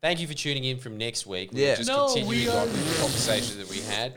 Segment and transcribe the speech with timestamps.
[0.00, 1.50] Thank you for tuning in from next week.
[1.52, 1.74] We're Yeah.
[1.74, 4.16] just No, continuing we on are- with the conversation that we had.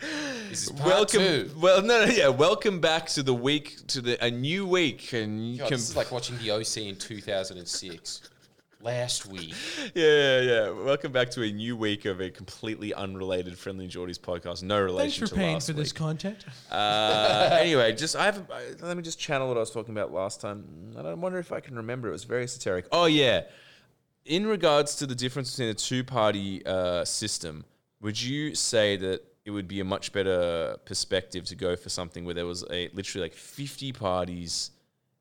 [0.50, 1.19] This is part welcome.
[1.22, 1.52] two.
[1.57, 2.28] Well, no, no, yeah.
[2.28, 5.90] Welcome back to the week to the a new week, and you God, can this
[5.90, 8.22] is like watching the OC in 2006.
[8.84, 9.53] Last week.
[9.94, 10.69] yeah, yeah, yeah.
[10.72, 14.63] Welcome back to a new week of a completely unrelated Friendlyjordies podcast.
[14.63, 15.96] No relation Thanks for to paying last for this week.
[16.00, 16.46] content.
[16.72, 18.44] Uh, anyway, just I have.
[18.52, 20.63] I, let me just channel what I was talking about last time.
[20.97, 22.08] I don't wonder if I can remember.
[22.09, 22.85] It was very esoteric.
[22.91, 23.41] Oh yeah,
[24.26, 27.66] in regards to the difference between a two-party uh, system,
[28.02, 32.26] would you say that it would be a much better perspective to go for something
[32.26, 34.72] where there was a literally like fifty parties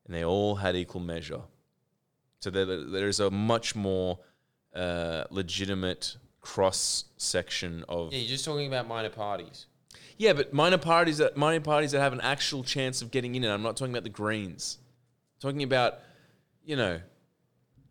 [0.05, 1.41] and they all had equal measure?
[2.39, 4.19] So there, there is a much more
[4.75, 9.67] uh, legitimate cross section of Yeah, you're just talking about minor parties.
[10.17, 13.43] yeah, but minor parties that minor parties that have an actual chance of getting in,
[13.43, 14.77] and I'm not talking about the Greens.
[15.35, 15.99] I'm talking about,
[16.63, 16.99] you know,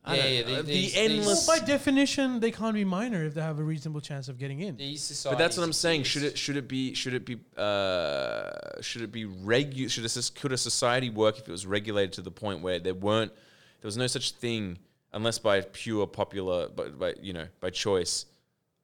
[0.02, 1.46] I Yeah, yeah, know, the- the, these- endless.
[1.46, 4.60] Well, by definition, they can't be minor if they have a reasonable chance of getting
[4.60, 4.76] in.
[4.76, 6.04] These but that's what I'm saying.
[6.04, 10.08] Should it should it be should it be uh, should it be regu- Should a,
[10.08, 13.32] soc- could a society work if it was regulated to the point where there weren't
[13.80, 14.78] there was no such thing
[15.12, 18.26] unless by pure popular by, by you know by choice.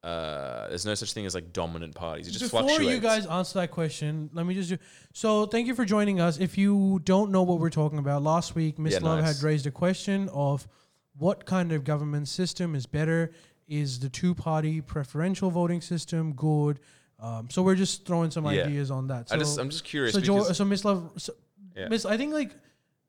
[0.03, 2.27] Uh, there's no such thing as like dominant parties.
[2.27, 2.93] It just Before fluctuates.
[2.93, 4.77] you guys answer that question, let me just do.
[5.11, 6.37] So, thank you for joining us.
[6.39, 9.35] If you don't know what we're talking about, last week Miss Yeah, Love nice.
[9.41, 10.65] had raised a question of
[11.17, 13.31] what kind of government system is better.
[13.67, 16.79] Is the two-party preferential voting system good?
[17.19, 18.63] Um, so we're just throwing some Yeah.
[18.63, 19.29] ideas on that.
[19.29, 20.13] So, I just I'm just curious.
[20.13, 21.33] so, jo- so Miss Love, so,
[21.75, 21.89] Yeah.
[21.89, 22.55] Miss, I think like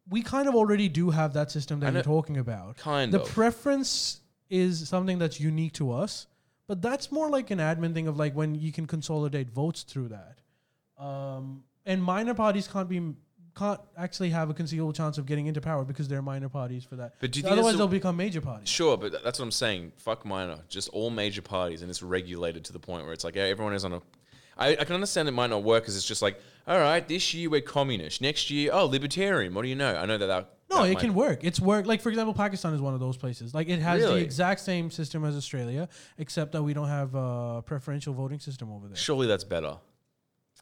[0.09, 2.77] we kind of already do have that system that you're talking about.
[2.79, 3.29] Kind the of.
[3.29, 4.21] preference
[4.51, 6.27] is something that's unique to us,
[6.67, 10.09] but that's more like an admin thing of like when you can consolidate votes through
[10.09, 10.39] that.
[10.99, 13.15] Um, and minor parties can't be
[13.59, 16.97] can't actually have a conceivable chance of getting into power because they're minor parties for
[16.97, 17.15] that.
[17.21, 18.69] But do you think Otherwise, that's the- they'll become major parties.
[18.69, 19.93] Sure, but th- that's what I'm saying.
[19.97, 20.59] Fuck minor.
[20.69, 23.75] Just all major parties, and it's regulated to the point where it's like yeah, everyone
[23.75, 24.03] is on a.
[24.57, 27.33] I, I can understand it might not work because it's just like, all right, this
[27.33, 28.21] year we're communist.
[28.21, 29.55] Next year, oh, libertarian.
[29.55, 29.95] What do you know?
[29.97, 30.27] I know that.
[30.27, 31.45] that No, that it might- can work.
[31.45, 31.87] It's work.
[31.87, 33.55] Like for example, Pakistan is one of those places.
[33.55, 34.21] Like it has Really?
[34.21, 35.89] the exact same system as Australia,
[36.19, 38.97] except that we don't have a preferential voting system over there.
[38.97, 39.77] Surely that's better.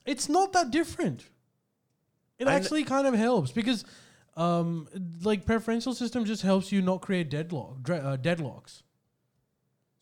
[0.04, 1.24] It's not that different.
[2.38, 3.84] It actually kind of helps because,
[4.36, 4.88] um,
[5.22, 8.82] like preferential system just helps you not create deadlock dre- uh, deadlocks.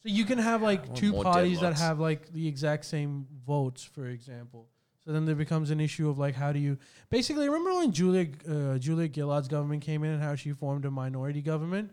[0.02, 3.26] So you can have like want two more parties that have like the exact same
[3.46, 4.68] votes, for example.
[5.04, 6.78] So then there becomes an issue of like how do you
[7.10, 10.90] basically remember when Julia uh, Julia Gillard's government came in and how she formed a
[10.90, 11.90] minority government.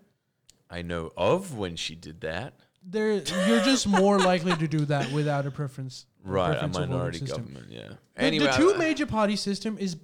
[0.69, 2.53] I know of when she did that.
[2.83, 6.05] There, you're just more likely to do that without a preference.
[6.23, 7.37] Right, a preferential voting minority system.
[7.43, 7.65] government.
[7.69, 7.87] Yeah.
[8.15, 9.95] The- Anyway, the two I- major party system is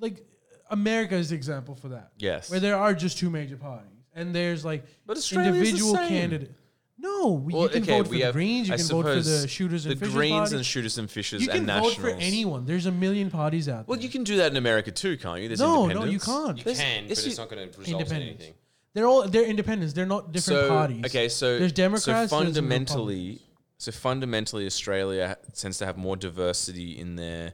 [0.00, 0.24] like
[0.70, 2.12] America is the example for that.
[2.18, 2.50] Yes.
[2.50, 3.90] Where there are just two major parties.
[4.14, 6.08] And there's like But Australia's the individual same.
[6.08, 6.52] candidate.
[6.98, 9.46] No, Well, you can okay, vote for the Greens, you I can vote for the
[9.46, 10.56] shooters and the fishers Greens party.
[10.56, 12.64] and shooters and fishers you can vote for anyone.
[12.64, 13.84] There's a million parties out there.
[13.86, 15.48] Well, you can do that in America too, can't you?
[15.48, 16.56] There's no, no, you can't.
[16.56, 18.54] You There's- can, but yes, it's not going to result in anything.
[18.94, 19.92] They're all they're independents.
[19.92, 21.04] They're not different so, parties.
[21.04, 22.30] Okay, so there's Democrats.
[22.30, 23.42] So fundamentally, Republicans.
[23.76, 27.52] so fundamentally, Australia tends to have more diversity in their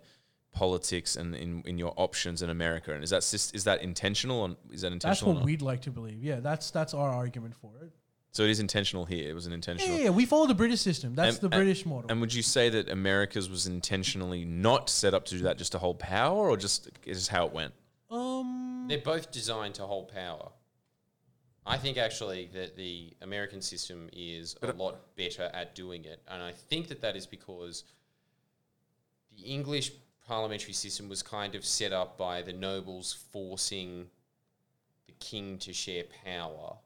[0.52, 2.92] politics and in, in your options in America.
[2.94, 4.44] And is that sys- is that intentional?
[4.44, 5.32] And is that intentional?
[5.32, 6.22] or what we'd like to believe.
[6.22, 7.90] Yeah, that's that's our argument for it.
[8.32, 9.28] so it is intentional here.
[9.30, 9.96] It was an intentional.
[9.96, 11.14] Yeah, yeah, we follow the British system.
[11.14, 12.10] That's And- the and- British model.
[12.10, 15.72] And would you say that America's was intentionally not set up to do that just
[15.72, 17.72] to hold power, or just is just how it went?
[18.10, 20.50] um, They're both designed to hold power.
[21.64, 26.42] I think actually that the American system is a lot better at doing it, and
[26.42, 27.84] I think that that is because
[29.36, 29.92] the English
[30.26, 34.06] parliamentary system was kind of set up by the nobles forcing
[35.06, 36.76] the king to share power.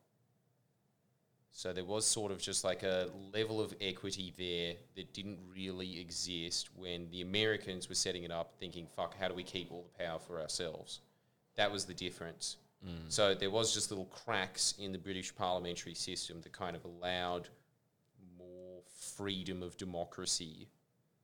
[1.52, 5.98] So there was sort of just like a level of equity there that didn't really
[5.98, 9.84] exist when the Americans were setting it up, thinking, "Fuck, how do we keep all
[9.84, 11.00] the power for ourselves?"
[11.54, 12.58] That was the difference.
[12.84, 13.10] Mm.
[13.10, 17.48] So there was just little cracks in the British parliamentary system that kind of allowed
[18.36, 18.82] more
[19.16, 20.68] freedom of democracy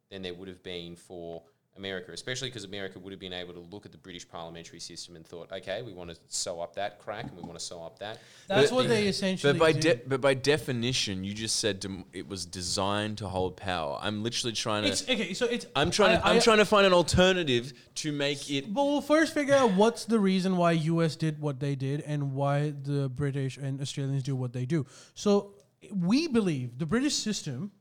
[0.08, 1.42] than there would have been for
[1.78, 5.16] America, especially because America would have been able to look at the British parliamentary system
[5.16, 7.82] and thought, okay, we want to sew up that crack and we want to sew
[7.82, 8.18] up that.
[8.46, 12.04] that's But- what they essentially But by de- but by definition, you just said dem-
[12.12, 13.98] it was designed to hold power.
[14.02, 14.90] I'm literally trying to.
[14.90, 15.32] It's okay.
[15.32, 15.64] So it's.
[15.74, 16.18] I'm trying.
[16.18, 18.72] To, I- I'm I- trying to find an alternative to make it.
[18.72, 21.16] But we'll first figure out what's the reason why U.S.
[21.16, 24.84] did what they did and why the British and Australians do what they do.
[25.14, 25.54] So
[25.90, 27.72] we believe the British system.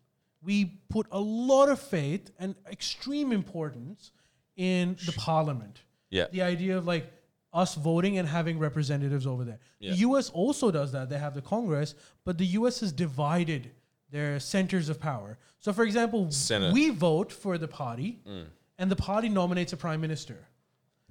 [0.43, 4.11] We put a lot of faith and extreme importance
[4.55, 5.81] in the Parliament.
[6.09, 6.25] Yeah.
[6.31, 7.11] The idea of like
[7.53, 9.59] us voting and having representatives over there.
[9.79, 9.91] Yeah.
[9.91, 10.29] The U.S.
[10.29, 11.09] also does that.
[11.09, 12.79] They have the Congress, but the U.S.
[12.79, 13.71] has divided
[14.09, 15.37] They're centers of power.
[15.59, 16.73] So, for example, Senate.
[16.73, 18.45] we vote for the party, mm.
[18.77, 20.37] and the party nominates a prime minister.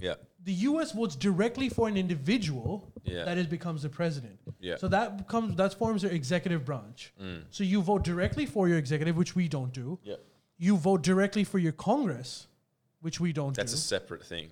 [0.01, 0.15] Yeah.
[0.45, 0.93] The U.S.
[0.93, 3.25] votes directly for an individual Yeah.
[3.25, 4.39] that is becomes the president.
[4.61, 4.77] Yeah.
[4.77, 7.13] So that becomes that forms their executive branch.
[7.51, 9.99] So you vote directly for your executive, which we don't do.
[10.03, 10.17] Yeah.
[10.59, 12.47] You vote directly for your Congress,
[13.01, 14.49] which we don't That's do a separate thing.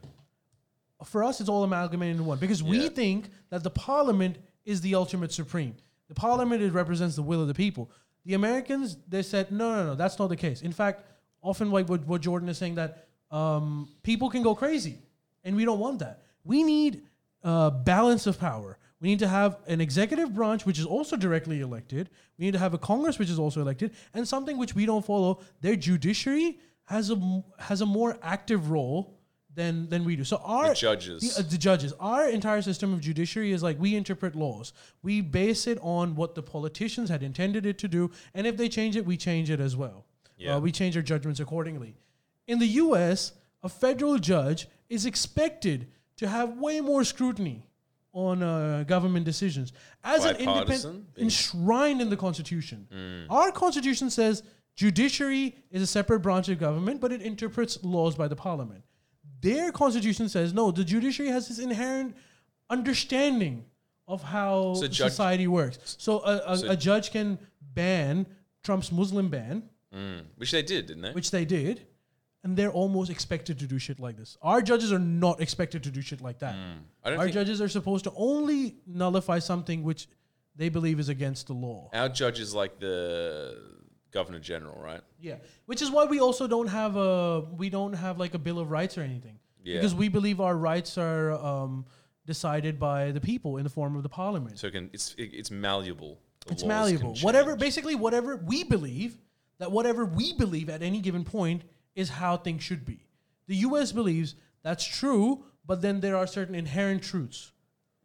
[1.04, 4.94] for us, it's all amalgamated into one because we think that the parliament is the
[4.94, 5.74] ultimate supreme.
[6.08, 7.90] The parliament it represents the will of the people.
[8.24, 10.62] The Americans, they said, no, no, no, that's not the case.
[10.62, 11.02] In fact,
[11.42, 14.98] often like what, what Jordan is saying that um, people can go crazy,
[15.48, 16.22] and we don't want that.
[16.44, 17.02] We need
[17.42, 18.76] uh, balance of power.
[19.00, 22.10] We need to have an executive branch which is also directly elected.
[22.38, 25.04] We need to have a Congress which is also elected, and something which we don't
[25.04, 25.40] follow.
[25.62, 29.14] Their judiciary has a has a more active role
[29.54, 30.24] than than we do.
[30.24, 31.34] So our The judges.
[31.36, 31.92] the, uh, the judges.
[31.98, 34.72] Our entire system of judiciary is like we interpret laws.
[35.02, 38.68] We base it on what the politicians had intended it to do, and if they
[38.68, 40.04] change it, we change it as well.
[40.36, 40.56] Yeah.
[40.56, 41.94] Uh, we change our judgments accordingly.
[42.46, 47.64] In the U.S., a federal judge is expected to have way more scrutiny
[48.12, 53.26] on uh, government decisions as an independent enshrined in the Constitution.
[53.30, 54.42] Our Constitution says
[54.74, 58.82] judiciary is a separate branch of government, but it interprets laws by the Parliament.
[59.40, 60.70] Their Constitution says no.
[60.72, 62.16] The judiciary has this inherent
[62.70, 63.64] understanding
[64.06, 65.96] of how So judge- society works.
[65.98, 67.38] So a, a, So- a judge can
[67.74, 68.26] ban
[68.64, 69.62] Trump's Muslim ban,
[69.94, 70.24] Mm.
[70.36, 71.12] Which they did, didn't they?
[71.12, 71.86] which they did,
[72.44, 74.36] and they're almost expected to do shit like this.
[74.42, 76.54] Our judges are not expected to do shit like that.
[77.04, 80.08] Don't Our judges are supposed to only nullify something which
[80.56, 81.90] they believe is against the law.
[81.92, 83.56] our judge is like the
[84.10, 85.00] governor general, right?
[85.20, 88.58] Yeah, which is why we also don't have a we don't have like a bill
[88.58, 89.76] of rights or anything Yeah.
[89.76, 91.84] because we believe our rights are um,
[92.26, 94.58] decided by the people in the form of the parliament.
[94.58, 96.18] So it can it's it, it's malleable.
[96.46, 97.14] The it's malleable.
[97.20, 99.18] Whatever, basically, whatever we believe
[99.58, 101.62] that whatever we believe at any given point
[101.98, 103.00] is how things should be.
[103.48, 103.92] The U.S.
[103.92, 107.52] believes that's true, but then there are certain inherent truths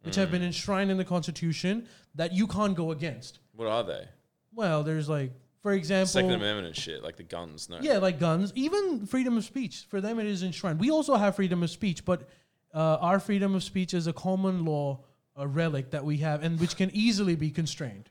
[0.02, 0.46] which have been Mm.
[0.52, 3.38] enshrined in the Constitution that you can't go against.
[3.54, 4.06] What are they?
[4.52, 5.32] Well, there's like,
[5.62, 7.70] for example, Second Amendment and shit, like the guns.
[7.70, 7.78] No.
[7.80, 9.86] Yeah, like guns, even freedom of speech.
[9.88, 10.78] For them, it is enshrined.
[10.78, 12.28] We also have freedom of speech, but
[12.74, 15.00] uh, our freedom of speech is a common law
[15.36, 18.08] a relic that we have, and which can easily be constrained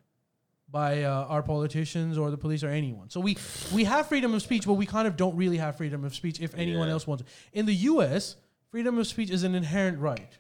[0.74, 3.08] by uh, our politicians or the police or anyone.
[3.10, 3.38] So we
[3.72, 6.42] we have freedom of speech, but we kind of don't really have freedom of speech
[6.42, 6.94] if anyone Yeah.
[6.96, 7.30] else wants it.
[7.54, 8.36] In the U.S.,
[8.72, 10.34] freedom of speech is an inherent right.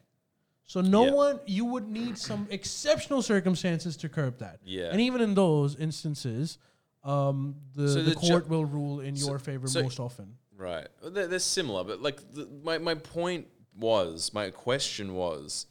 [0.66, 4.60] So no one you would need some exceptional circumstances to curb that.
[4.66, 4.90] Yeah.
[4.92, 6.58] And even in those instances,
[7.04, 10.00] um, the, So the, the ju- court will rule in so- your favor so- most
[10.00, 10.36] often.
[10.58, 10.88] Right.
[11.04, 13.48] They're, they're similar, but like the, my my point
[13.78, 15.68] was, my question was,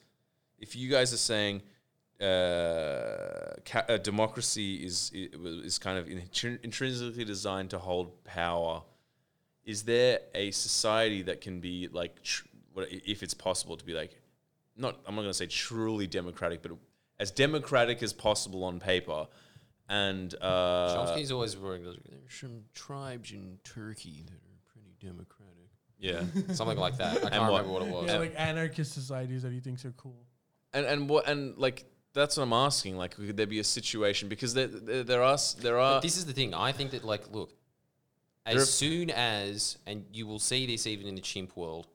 [0.59, 1.63] if you guys are saying
[2.23, 8.83] uh, ca- uh, democracy is is kind of intrin- intrinsically designed to hold power,
[9.65, 13.93] is there a society that can be like, tr- what- if it's possible to be
[13.93, 14.21] like,
[14.77, 16.73] not I'm not going to say truly democratic, but
[17.19, 19.27] as democratic as possible on paper,
[19.89, 21.85] and uh, Chomsky's always worrying.
[21.85, 21.99] There's
[22.29, 25.69] some tribes in Turkey that are pretty democratic.
[25.99, 26.23] yeah.
[26.55, 27.25] Something like that.
[27.25, 27.63] I can't what?
[27.63, 28.07] remember what it was.
[28.07, 30.25] Yeah, like anarchist societies that he thinks are cool.
[30.73, 32.97] And and what and like that's what I'm asking.
[32.97, 36.17] Like, could there be a situation because there there, there are there are But this
[36.17, 36.55] is the thing.
[36.55, 37.53] I think that, like, look,
[38.47, 41.87] as are- soon as, and you will see this even in the chimp world,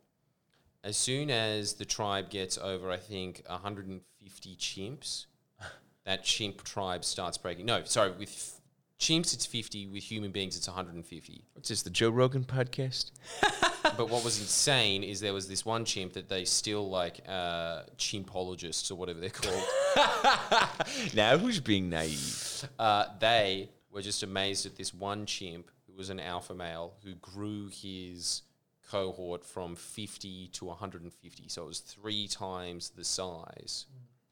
[0.84, 5.26] as soon as the tribe gets over, I think, 150 chimps,
[6.06, 7.66] that chimp tribe starts breaking.
[7.66, 8.57] No, sorry, with
[9.00, 11.44] chimps it's 50, with human beings it's 150.
[11.54, 13.12] what's this the Joe Rogan podcast?
[13.98, 17.82] but what was insane is there was this one chimp that they still like uh,
[17.98, 19.64] chimpologists or whatever they're called.
[21.14, 22.68] now who's being naive?
[22.80, 27.14] uh, they were just amazed at this one chimp who was an alpha male who
[27.16, 28.42] grew his
[28.90, 31.48] cohort from 50 to 150.
[31.48, 33.86] So it was three times the size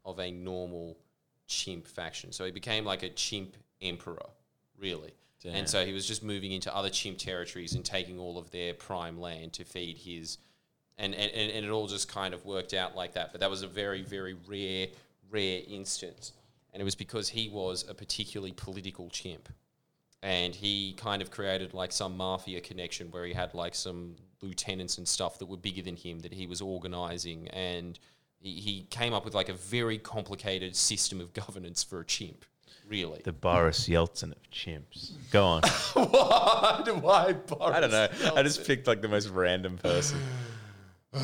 [0.03, 0.97] of a normal
[1.47, 2.31] chimp faction.
[2.31, 4.29] So he became like a chimp emperor,
[4.79, 5.13] really.
[5.41, 5.55] Damn.
[5.55, 8.73] And so he was just moving into other chimp territories and taking all of their
[8.73, 10.37] prime land to feed his.
[10.97, 13.31] And, and, and and it all just kind of worked out like that.
[13.31, 14.87] But that was a very, very rare,
[15.29, 16.31] rare instance.
[16.73, 19.49] And it was because he was a particularly political chimp.
[20.23, 24.97] And he kind of created like some mafia connection where he had like some lieutenants
[24.97, 27.47] and stuff that were bigger than him that he was organizing.
[27.49, 27.99] And
[28.39, 32.45] he, he came up with like a very complicated system of governance for a chimp,
[32.87, 33.21] really.
[33.23, 35.13] The Boris Yeltsin of chimps.
[35.31, 35.61] Go on.
[35.93, 36.83] Why?
[37.01, 37.75] Why Boris?
[37.75, 38.07] I don't know.
[38.35, 40.19] I just picked like the most random person.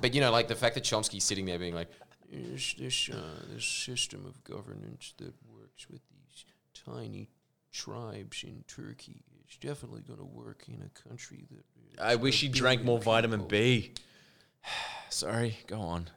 [0.00, 1.90] But you know, like the fact that Chomsky's sitting there being like,
[2.30, 6.44] "There's this uh, this system of governance that works with these
[6.74, 7.28] tiny
[7.72, 12.02] tribes in Turkey is definitely going to work in a country that.
[12.02, 13.92] I wish he drank more vitamin B.
[15.10, 16.08] Sorry, go on.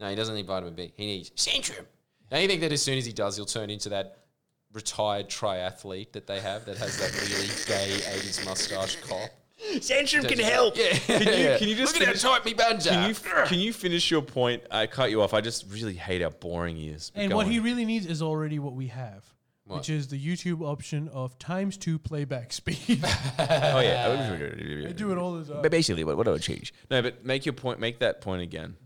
[0.00, 0.92] No, he doesn't need vitamin B.
[0.96, 1.84] He needs Centrum.
[2.30, 4.18] Now you think that as soon as he does, he'll turn into that
[4.72, 9.30] retired triathlete that they have that has that really gay 80s mustache cop.
[9.76, 10.76] Centrum can help.
[10.76, 10.92] Yeah.
[10.98, 13.14] Can you, can you just Look at finish, how tight me buns can you
[13.46, 14.62] can you finish your point?
[14.70, 15.34] I cut you off.
[15.34, 17.10] I just really hate how boring he is.
[17.14, 17.52] And what on.
[17.52, 19.24] he really needs is already what we have,
[19.64, 19.78] What?
[19.78, 23.00] which is the YouTube option of times two playback speed.
[23.04, 25.62] oh yeah, I do it all the time.
[25.62, 26.72] But basically, what what do I change?
[26.90, 27.80] No, but make your point.
[27.80, 28.76] Make that point again.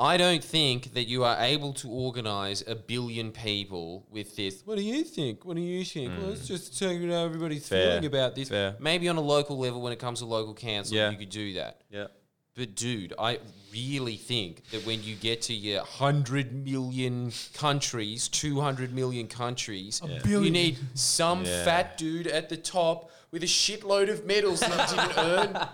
[0.00, 4.62] I don't think that you are able to organize a billion people with this.
[4.64, 5.44] What do you think?
[5.44, 6.12] What do you think?
[6.18, 7.74] Well, let's just check out how everybody's Hmm.
[7.74, 7.86] Fair.
[7.90, 8.48] feeling about this.
[8.48, 8.76] Fair.
[8.78, 11.10] Maybe on a local level, when it comes to local council, Yeah.
[11.10, 11.80] you could do that.
[11.90, 12.06] Yeah.
[12.54, 13.38] But dude, I
[13.72, 20.20] really think that when you get to your 100 million countries, 200 million countries, you
[20.22, 20.52] billion.
[20.52, 21.64] need some Yeah.
[21.64, 25.68] fat dude at the top with a shitload of medals that he didn't earn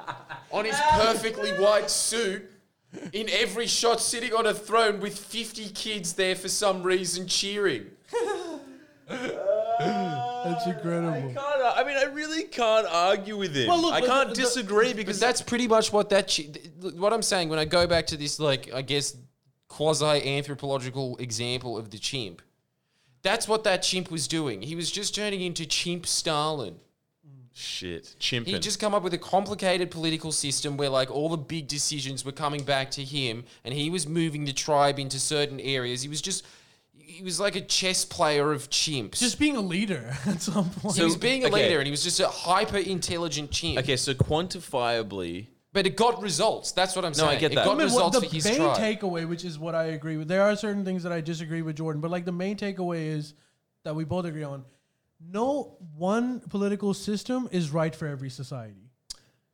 [0.50, 2.50] on his perfectly white suit
[3.12, 7.86] in every shot sitting on a throne with 50 kids there for some reason cheering.
[9.78, 11.32] That's incredible.
[11.34, 11.38] Can't,
[11.76, 13.68] I mean, I really can't argue with him.
[13.68, 16.26] Well, look, I the- can't the- disagree Because because that's pretty much what that.
[16.34, 16.44] Chi-
[16.80, 19.16] th- what I'm saying when I go back to this, like I guess
[19.68, 22.42] quasi anthropological example of the chimp.
[23.22, 24.60] That's what that chimp was doing.
[24.62, 26.76] He was just turning into chimp Stalin.
[27.54, 28.14] Shit.
[28.20, 28.46] Chimping.
[28.48, 32.24] He just come up with a complicated political system where like all the big decisions
[32.24, 36.02] were coming back to him, and he was moving the tribe into certain areas.
[36.02, 36.44] He was just.
[36.96, 39.18] He was like a chess player of chimps.
[39.20, 40.96] Just being a leader at some point.
[40.96, 41.54] he was being a okay.
[41.68, 43.78] leader, and he was just a hyper intelligent chimp.
[43.78, 46.72] okay, so quantifiably, But it got results.
[46.72, 47.28] That's what I'm saying.
[47.28, 47.60] No, I get that.
[47.60, 48.78] It got I mean, results the for his main tribe.
[48.78, 51.76] takeaway, which is what I agree with, there are certain things that I disagree with
[51.76, 53.34] Jordan, but like the main takeaway is
[53.84, 54.64] that we both agree on.
[55.20, 58.80] No one political system is right for every society.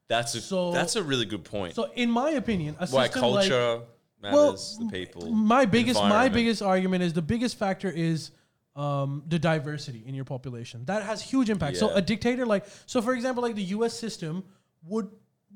[0.09, 1.77] that's a So- that's a really good point.
[1.77, 3.83] So, in my opinion, a Why system like culture
[4.21, 5.31] matters, the people.
[5.31, 8.33] my biggest my biggest argument is the biggest factor is
[8.75, 10.85] um, the diversity in your population.
[10.87, 11.77] That has huge impact.
[11.77, 14.43] So a dictator like so for example like the US system
[14.85, 15.09] would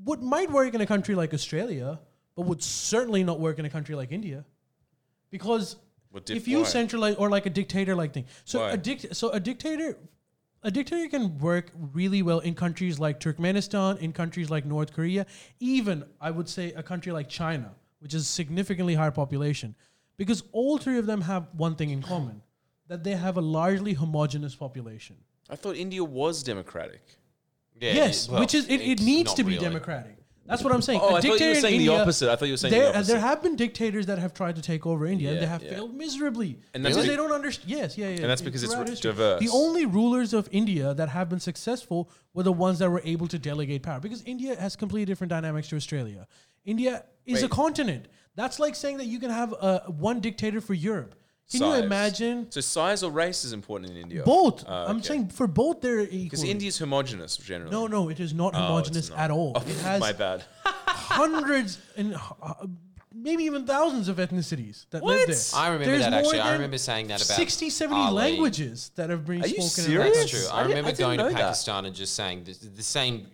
[0.05, 2.01] would might work in a country like Australia,
[2.37, 4.45] but would certainly not work in a country like India.
[5.31, 5.77] Because
[6.29, 6.65] if you why?
[6.65, 8.27] centralize or like a dictator like thing.
[8.45, 8.73] So Why?
[8.73, 9.97] a dict so a dictator
[10.63, 15.27] a dictator can work really well in countries like Turkmenistan, in countries like North Korea,
[15.61, 19.75] even I would say a country like China, which is significantly higher population,
[20.17, 22.41] because all three of them have one thing in common,
[22.89, 25.17] that they have a largely homogenous population.
[25.51, 27.03] I thought India was democratic.
[27.79, 29.65] Yeah, yes, well, which is it, it needs to be really.
[29.65, 30.17] democratic.
[30.47, 31.01] That's what I'm saying.
[31.03, 32.31] Oh, A I thought you were in saying the opposite.
[32.31, 33.13] I thought you were saying there, the opposite.
[33.13, 35.71] there have been dictators that have tried to take over India, and they have yeah.
[35.71, 37.71] failed miserably And that's because be- they don't understand.
[37.71, 38.17] Yes, yeah, yeah.
[38.17, 39.11] And that's because it's history.
[39.11, 39.41] diverse.
[39.41, 43.27] The only rulers of India that have been successful were the ones that were able
[43.29, 46.27] to delegate power, because India has completely different dynamics to Australia.
[46.65, 48.09] India is a continent.
[48.37, 51.15] That's like saying that you can have uh, one dictator for Europe.
[51.51, 51.79] Can Size.
[51.79, 52.51] you imagine?
[52.51, 54.23] So size or race is important in India.
[54.25, 54.65] Both.
[54.67, 55.09] Ah, I'm okay.
[55.09, 56.19] saying for both they're equal.
[56.25, 57.71] because India's homogenous generally.
[57.71, 59.19] No, no, it is not Oh, homogenous not.
[59.19, 59.53] at all.
[59.55, 60.45] Oh, it has my bad.
[60.65, 62.55] hundreds and uh,
[63.15, 65.17] maybe even thousands of ethnicities that What?
[65.17, 65.37] live there.
[65.55, 66.41] I remember There's that actually.
[66.41, 68.15] I remember saying that about 60, 70 Ali.
[68.15, 70.07] languages that have been Are you spoken serious?
[70.17, 70.49] in That's true.
[70.53, 71.39] I, I remember I didn't going to know that.
[71.39, 73.27] Pakistan and just saying the, the same s-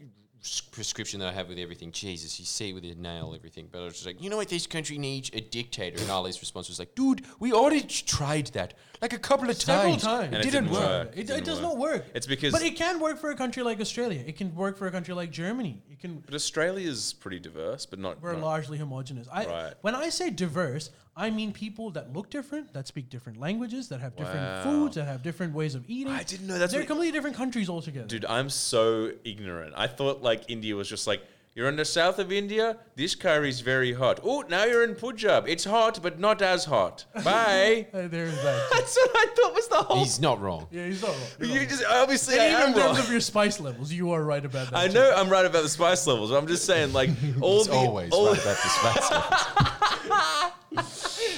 [0.72, 1.92] prescription that I have with everything.
[1.92, 3.68] Jesus, you see with your nail everything.
[3.70, 5.30] But I was just like, you know what this country needs?
[5.34, 6.00] A dictator.
[6.00, 9.92] And Ali's response was like, dude, we already tried that like a couple of Several
[9.92, 10.02] times.
[10.02, 10.24] times.
[10.26, 10.82] And It it didn't didn't work.
[11.06, 11.08] work.
[11.12, 11.62] It, It it didn't does work.
[11.62, 12.04] not work.
[12.14, 14.22] It's because- but it can work for a country like Australia.
[14.26, 15.82] It can work for a country like Germany.
[15.90, 16.18] It can.
[16.24, 18.20] But Australia is pretty diverse, but not.
[18.22, 19.26] We're not- largely homogenous.
[19.32, 19.74] I, Right.
[19.80, 24.00] When I say diverse, I mean people that look different, that speak different languages, that
[24.00, 24.62] have different Wow.
[24.64, 26.12] foods, that have different ways of eating.
[26.12, 26.70] I didn't know that.
[26.70, 28.06] They're completely different countries altogether.
[28.06, 29.74] Dude, I'm so ignorant.
[29.76, 31.22] I thought like India was just like
[31.60, 32.78] you're in the south of India.
[32.96, 34.18] This curry's very hot.
[34.24, 35.46] Oh, now you're in Punjab.
[35.46, 37.04] It's hot, but not as hot.
[37.22, 37.86] Bye.
[37.92, 38.68] Uh, there's that.
[38.72, 39.98] That's what I thought was the whole.
[39.98, 40.68] He's not wrong.
[40.70, 41.18] yeah, he's not wrong.
[41.38, 41.68] He's not you wrong.
[41.68, 42.98] just obviously And I even am in terms wrong.
[43.06, 44.76] of your spice levels, you are right about that.
[44.78, 44.94] I too.
[44.94, 46.30] know I'm right about the spice levels.
[46.30, 47.10] But I'm just saying, like
[47.42, 49.10] all the all, about the spice.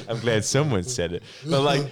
[0.09, 1.25] I'm glad someone said it.
[1.45, 1.91] But like, I-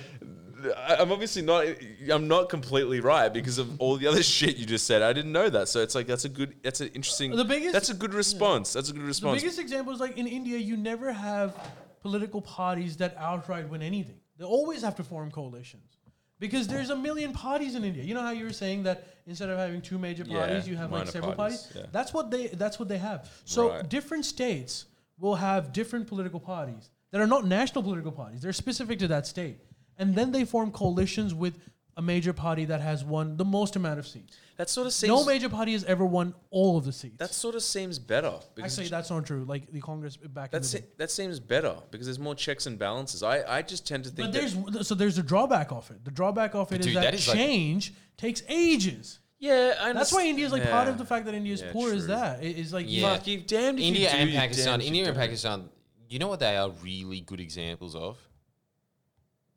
[0.77, 1.64] I'm obviously not.
[2.11, 5.03] I'm not completely right because of all the other shit you just said.
[5.03, 6.57] I didn't know that, so it's like that's a good.
[6.62, 7.31] That's an interesting.
[7.37, 8.73] The biggest- That's a good response.
[8.73, 9.40] That's a good response.
[9.40, 11.55] The biggest example is like in India, you never have
[12.03, 14.16] political parties that outright win anything.
[14.38, 15.99] They always have to form coalitions
[16.38, 18.03] because there's a million parties in India.
[18.03, 20.77] You know how you were saying that instead of having two major Yeah, parties, you
[20.77, 21.77] have like several parties, parties.
[21.83, 21.87] yeah.
[21.92, 22.46] That's what they.
[22.49, 23.31] That's what they have.
[23.44, 23.88] So Right.
[23.88, 24.87] different states
[25.18, 28.40] will have different political parties that are not national political parties.
[28.40, 29.59] They're specific to that state,
[30.00, 31.54] and then they form coalitions with
[31.96, 34.34] a major party that has won the most amount of seats.
[34.56, 35.08] That sort of seems.
[35.08, 37.16] No major party has ever won all of the seats.
[37.18, 38.32] that sort of seems better.
[38.54, 39.44] Because Actually, that's not true.
[39.46, 42.66] Like the Congress back in That the se- that seems better because there's more checks
[42.66, 43.22] and balances.
[43.22, 46.04] I, I just tend to think But that there's so there's a drawback of it.
[46.04, 49.18] The drawback of it is dude, that, that is like- change takes ages.
[49.38, 51.62] yeah, I That's why underst- India is like part of the fact that India is
[51.62, 52.14] Yeah, poor is true.
[52.14, 53.16] that it is like Yeah.
[53.16, 54.66] Fuck, you damned if India you do, and you Pakistan.
[54.66, 55.16] damned if you India and.
[55.18, 55.68] Pakistan.
[56.08, 58.18] You know what they are really good examples of?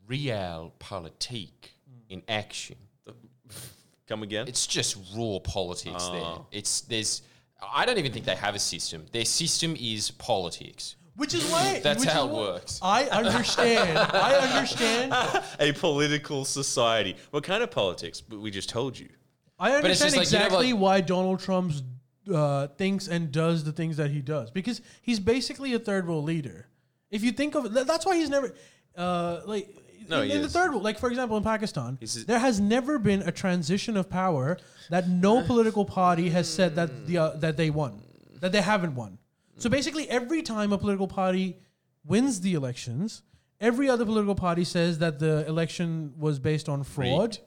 [0.10, 1.50] Realpolitik
[2.10, 2.76] in action.
[4.08, 4.48] Come again?
[4.48, 6.22] It's just raw politics there.
[6.22, 6.46] Oh.
[6.52, 7.22] It's there's.
[7.74, 9.06] I don't even think they have a system.
[9.12, 10.96] Their system is politics.
[11.16, 12.80] which is why That's which how is it why- works.
[12.82, 13.98] I understand.
[13.98, 15.14] I understand.
[15.60, 17.16] a political society.
[17.32, 18.20] What kind of politics?
[18.20, 19.08] But we just told you.
[19.60, 21.84] I it's understand just like, you know exactly what- why Donald Trump's
[22.34, 26.26] uh, thinks and does the things that he does because he's basically a third world
[26.26, 26.68] leader.
[27.12, 28.54] If you think of it, that's why he's never
[28.98, 29.70] uh, like
[30.10, 30.84] No, in, he in the third world.
[30.84, 34.58] Like for example, in Pakistan, He's- there has never been a transition of power
[34.90, 38.02] that no political party has said that the uh, that they won,
[38.42, 39.18] that they haven't won.
[39.58, 41.58] So basically, every time a political party
[42.06, 43.22] wins the elections,
[43.62, 47.40] every other political party says that the election was based on fraud Rigged.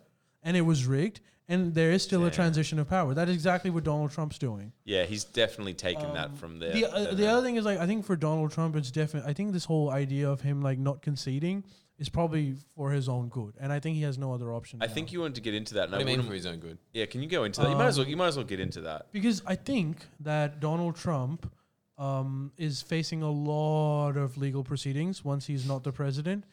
[0.43, 3.13] and it was rigged, and there is still a transition of power.
[3.13, 4.73] That is exactly what Donald Trump's doing.
[4.85, 6.73] Yeah, he's definitely taken that from there.
[6.73, 9.29] Um, The uh, the other thing is like I think for Donald Trump, it's definitely
[9.31, 11.65] I think this whole idea of him like not conceding
[11.99, 14.81] is probably for his own good, and I think he has no other option.
[14.83, 14.93] I now.
[14.93, 15.85] think you wanted to get into that.
[15.85, 16.79] And What I do you mean wouldn't- for his own good?
[16.93, 17.71] yeah, can you go into that?
[17.71, 18.07] You might as well.
[18.07, 19.11] You might as well get into that.
[19.13, 21.51] because I think that Donald Trump
[21.99, 26.45] um, is facing a lot of legal proceedings once he's not the president,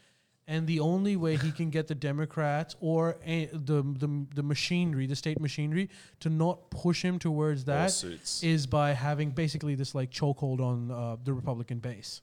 [0.47, 5.06] and the only way he can get the Democrats or a, the, the the machinery,
[5.08, 5.89] the state machinery,
[6.21, 8.41] to not push him towards that Lawsuits.
[8.43, 12.21] is by having basically this like chokehold on uh, the Republican base.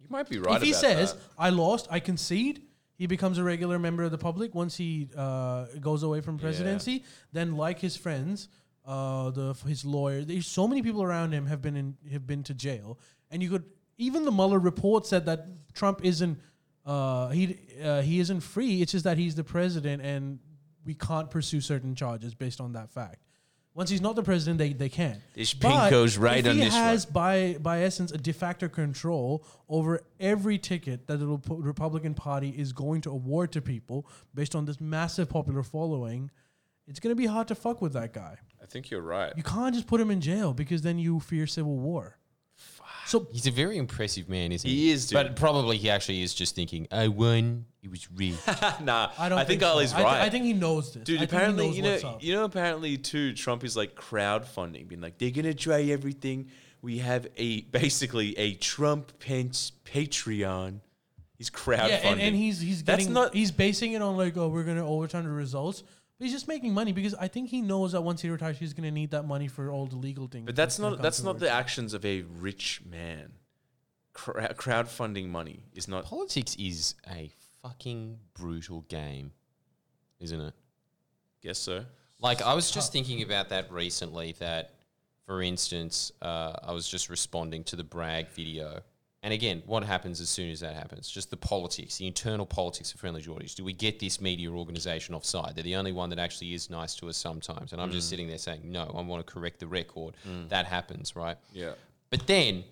[0.00, 0.56] You might be right.
[0.56, 1.22] if he about says that.
[1.38, 2.62] I lost, I concede,
[2.96, 7.04] he becomes a regular member of the public once he uh, goes away from presidency.
[7.32, 8.48] Then, like his friends,
[8.84, 12.42] uh, the his lawyer, there's so many people around him have been in have been
[12.44, 12.98] to jail,
[13.30, 13.64] and you could
[13.98, 16.40] even the Mueller report said that Trump isn't
[16.84, 18.82] uh, he uh, he isn't free.
[18.82, 20.38] It's just that he's the president, and
[20.84, 23.27] we can't pursue certain charges based on that fact.
[23.78, 25.22] Once he's not the president, they, they can.
[25.34, 28.32] This But pink goes right if on he this has by by essence a de
[28.32, 33.62] facto control over every ticket that the Rep- Republican Party is going to award to
[33.62, 36.32] people based on this massive popular following.
[36.88, 38.38] It's going to be hard to fuck with that guy.
[38.60, 39.32] I think you're right.
[39.36, 42.17] You can't just put him in jail because then you fear civil war.
[43.08, 44.76] So He's a very impressive man, isn't he?
[44.76, 45.14] He is, dude.
[45.14, 47.64] But probably he actually is just thinking, I won.
[47.82, 48.38] It was rigged.
[48.82, 49.38] nah, I don't.
[49.38, 49.68] I think so.
[49.68, 50.20] Ali's I thi- right.
[50.22, 51.04] I think he knows this.
[51.04, 52.22] Dude, I think he apparently, knows you what's know, up.
[52.22, 56.48] you know, apparently too, Trump is like crowdfunding, being like, they're gonna try everything.
[56.82, 60.80] We have a basically a Trump Pence Patreon.
[61.38, 61.88] He's crowdfunding.
[61.88, 64.64] Yeah, and, and he's he's That's getting not- he's basing it on like oh we're
[64.64, 68.02] gonna overturn the results, but he's just making money because I think he knows that
[68.02, 70.46] once he retires he's gonna need that money for all the legal things.
[70.46, 71.52] But that's gonna not come that's not the it.
[71.52, 73.32] actions of a rich man.
[74.14, 76.04] Crowd, crowdfunding money is not.
[76.04, 77.30] Politics is a
[77.62, 79.30] fucking brutal game,
[80.18, 80.54] isn't it?
[81.40, 81.84] Guess so.
[82.20, 84.34] Like I was just thinking about that recently.
[84.40, 84.74] That,
[85.24, 88.80] for instance, uh, I was just responding to the brag video,
[89.22, 91.10] and again, what happens as soon as that happens?
[91.10, 93.54] Just the politics, the internal politics of Friendlyjordies.
[93.54, 95.56] Do we get this media organisation offside?
[95.56, 98.10] They're the only one that actually is nice to us sometimes, and I'm just mm.
[98.10, 100.14] sitting there saying, no, I want to correct the record.
[100.26, 100.48] Mm.
[100.50, 101.36] That happens, right?
[101.52, 101.72] Yeah.
[102.10, 102.62] But then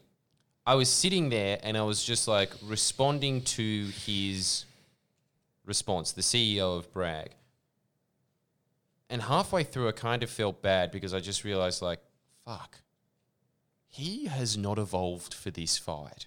[0.65, 4.67] I was sitting there and I was just like responding to his
[5.65, 7.31] response, the CEO of Brag.
[9.11, 12.01] And halfway through, I kind of felt bad because I just realized, like,
[12.45, 12.79] fuck,
[13.87, 16.27] he has not evolved for this fight.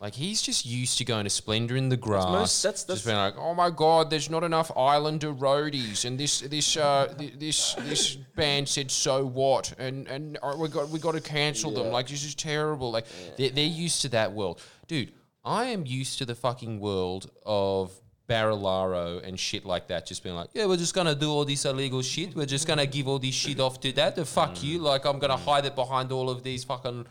[0.00, 2.24] Like he's just used to going to Splendor in the grass.
[2.24, 6.18] most- that's- that's- just being like, oh my god, there's not enough Islander roadies, and
[6.18, 10.88] this this uh th- this this band said so what, and and uh, we got
[10.88, 11.92] we got to cancel them.
[11.92, 12.90] Like this is terrible.
[12.90, 15.12] Like they're, they're used to that world, dude.
[15.44, 17.92] I am used to the fucking world of
[18.28, 20.06] Barilaro and shit like that.
[20.06, 22.34] Just being like, yeah, we're just gonna do all this illegal shit.
[22.34, 24.16] We're just gonna give all this shit off to that.
[24.16, 24.78] The fuck you.
[24.78, 27.06] Like I'm gonna hide it behind all of these fucking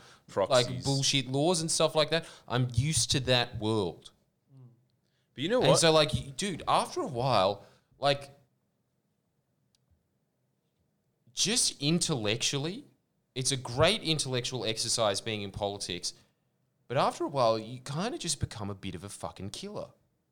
[0.49, 2.25] like bullshit laws and stuff like that.
[2.47, 4.12] I'm used to that world.
[5.34, 5.79] But you know And what?
[5.79, 7.63] so, like, dude, after a while,
[7.99, 8.29] like,
[11.34, 12.84] just intellectually,
[13.36, 16.13] it's a great intellectual exercise being in politics.
[16.88, 19.88] But after a while, you kind of just become a bit of a fucking killer.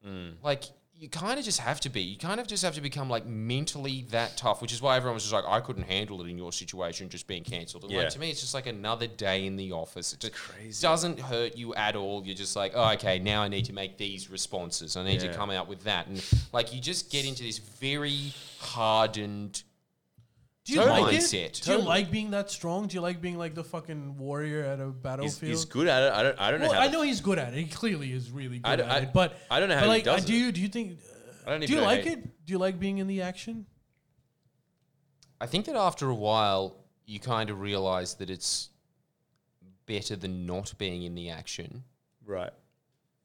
[0.06, 0.34] Mm.
[0.44, 0.66] Like,
[1.00, 2.02] you kind of just have to be.
[2.02, 5.14] You kind of just have to become like mentally that tough, which is why everyone
[5.14, 7.84] was just like, I couldn't handle it in your situation, just being cancelled.
[7.84, 8.00] And Yeah.
[8.00, 10.12] like to me, it's just like another day in the office.
[10.12, 10.82] It just crazy.
[10.82, 12.26] doesn't hurt you at all.
[12.26, 14.98] You're just like, oh, okay, now I need to make these responses.
[14.98, 15.32] I need Yeah.
[15.32, 19.64] to come out with that, and like you just get into this very hardened.
[20.70, 21.02] Do you Totally.
[21.02, 21.22] like it?
[21.22, 21.32] Mindset.
[21.32, 21.86] Do you Totally.
[21.88, 22.86] like being that strong?
[22.88, 25.50] Do you like being like the fucking warrior at a He's, battlefield?
[25.50, 26.14] he's good at it.
[26.14, 26.40] I don't.
[26.40, 26.68] I don't know.
[26.68, 27.60] Well, how I to- know he's good at it.
[27.60, 29.14] He clearly is really good I d- at I- it.
[29.14, 30.38] But I don't know but how he like, does do it.
[30.38, 31.00] you do you think?
[31.48, 32.46] I don't Do you know like how- it?
[32.46, 33.66] Do you like being in the action?
[35.42, 36.76] I think that after a while,
[37.08, 38.70] you kind of realize that it's
[39.88, 41.84] better than not being in the action.
[42.26, 42.52] Right.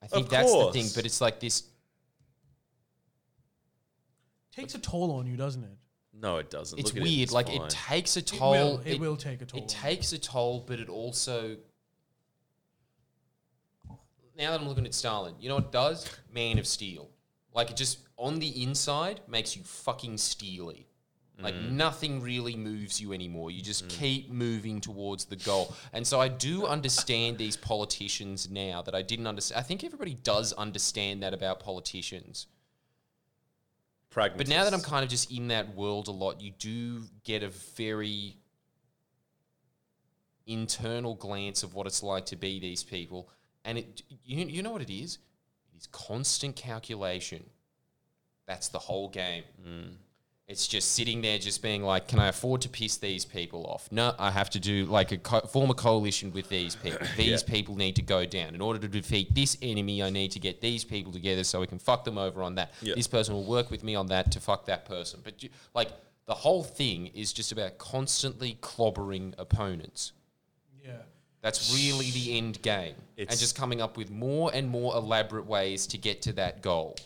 [0.03, 0.95] I think Of that's the thing, course.
[0.97, 1.65] but it's like this.
[4.53, 5.77] Takes a toll on you, doesn't it?
[6.21, 6.79] No, it doesn't.
[6.79, 7.29] It's Look at weird.
[7.29, 7.63] It, like fine.
[7.63, 8.51] it takes a It toll.
[8.53, 8.83] will.
[8.85, 9.59] It, will take a toll.
[9.59, 11.57] It on takes a toll, but it also.
[14.37, 16.09] Now that I'm looking at Stalin, you know what it does?
[16.33, 17.09] Man of Steel.
[17.53, 20.87] Like it just on the inside makes you fucking steely.
[21.41, 21.73] Like Mm.
[21.73, 23.51] nothing really moves you anymore.
[23.51, 25.75] You just keep moving towards the goal.
[25.93, 29.59] And so I do understand these politicians now that I didn't understand.
[29.59, 32.47] I think everybody does understand that about politicians.
[34.37, 37.43] But now that I'm kind of just in that world a lot, you do get
[37.43, 38.37] a very
[40.47, 43.29] internal glance of what it's like to be these people.
[43.65, 45.19] And it, you, you know what it is?
[45.73, 47.45] It is constant calculation.
[48.47, 49.45] That's the whole game.
[49.67, 49.95] Mm.
[50.47, 53.91] It's just sitting there, just being like, can I afford to piss these people off?
[53.91, 57.07] No, I have to do like a co- form a coalition with these people.
[57.17, 57.49] These Yeah.
[57.55, 58.55] people need to go down.
[58.55, 61.67] In order to defeat this enemy, I need to get these people together so we
[61.67, 62.73] can fuck them over on that.
[62.83, 62.95] Yeah.
[62.95, 65.21] This person will work with me on that to fuck that person.
[65.25, 65.89] But you, like
[66.27, 70.13] the whole thing is just about constantly clobbering opponents.
[70.85, 70.99] Yeah.
[71.41, 72.97] That's really the end game.
[73.17, 76.97] and just coming up with more and more elaborate ways to get to that goal.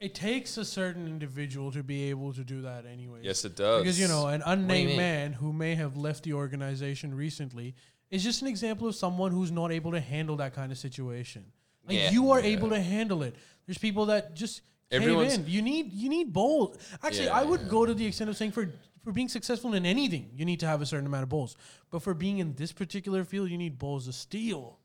[0.00, 3.20] It takes a certain individual to be able to do that anyway.
[3.22, 3.82] Yes, it does.
[3.82, 7.74] Because you know, an unnamed man who may have left the organization recently
[8.10, 11.44] is just an example of someone who's not able to handle that kind of situation.
[11.86, 12.10] Like Yeah.
[12.12, 13.34] you are able to handle it.
[13.66, 15.46] There's people that just cave Everyone's- in.
[15.48, 16.76] You need you need balls.
[17.02, 17.38] Actually, Yeah.
[17.40, 20.44] I would go to the extent of saying for for being successful in anything, you
[20.44, 21.56] need to have a certain amount of balls.
[21.90, 24.78] But for being in this particular field, you need balls of steel.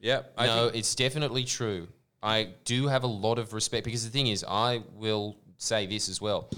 [0.00, 1.88] Yeah, I no, think it's definitely true.
[2.22, 6.08] I do have a lot of respect because the thing is, I will say this
[6.08, 6.50] as well.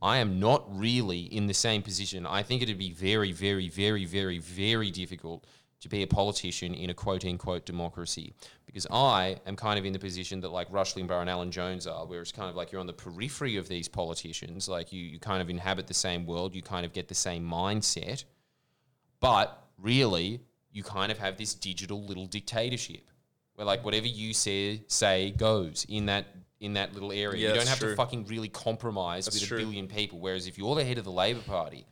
[0.00, 2.24] I am not really in the same position.
[2.24, 5.46] I think it'd be very, very, very, very, very difficult
[5.80, 8.34] to be a politician in a quote unquote democracy
[8.66, 11.86] because I am kind of in the position that like Rush Limbaugh and Alan Jones
[11.86, 14.68] are, where it's kind of like you're on the periphery of these politicians.
[14.68, 17.48] Like you, you kind of inhabit the same world, you kind of get the same
[17.48, 18.24] mindset.
[19.20, 23.08] But really, you kind of have this digital little dictatorship
[23.58, 26.26] where like whatever you say say goes in that
[26.60, 27.40] in that little area.
[27.42, 27.90] Yeah, you don't have true.
[27.90, 29.58] to fucking really compromise That's with true.
[29.58, 30.20] a billion people.
[30.20, 31.84] Whereas if you're the head of the Labor Party,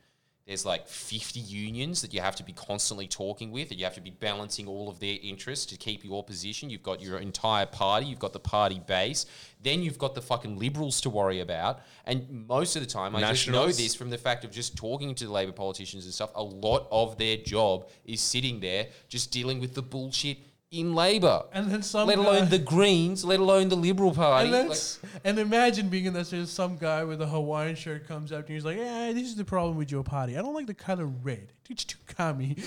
[0.45, 3.95] there's like 50 unions that you have to be constantly talking with, and you have
[3.95, 6.69] to be balancing all of their interests to keep your position.
[6.69, 9.25] You've got your entire party, you've got the party base,
[9.61, 11.81] then you've got the fucking liberals to worry about.
[12.05, 15.13] And most of the time, I just know this from the fact of just talking
[15.15, 16.31] to the Labor politicians and stuff.
[16.35, 20.37] A lot of their job is sitting there just dealing with the bullshit
[20.69, 21.43] in Labor.
[21.53, 24.51] And then some let guy- alone the Greens, let alone the Liberal Party.
[24.53, 24.77] And, Like-
[25.23, 26.47] and imagine being in that situation.
[26.47, 29.45] Some guy with a Hawaiian shirt comes up and he's like, "Yeah, this is the
[29.45, 30.37] problem with your party.
[30.37, 31.53] I don't like the color red.
[31.69, 32.57] It's too commie."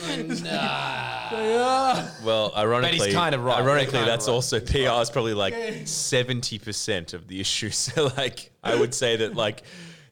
[1.33, 1.61] Oh, yeah.
[1.63, 2.11] Ah.
[2.25, 3.59] Well, ironically, but he's kinda right.
[3.61, 4.35] Ironically, Kinda that's right.
[4.35, 5.85] also PR is probably like Okay.
[5.85, 7.71] seventy percent of the issue.
[7.81, 9.63] So, like, I would say that like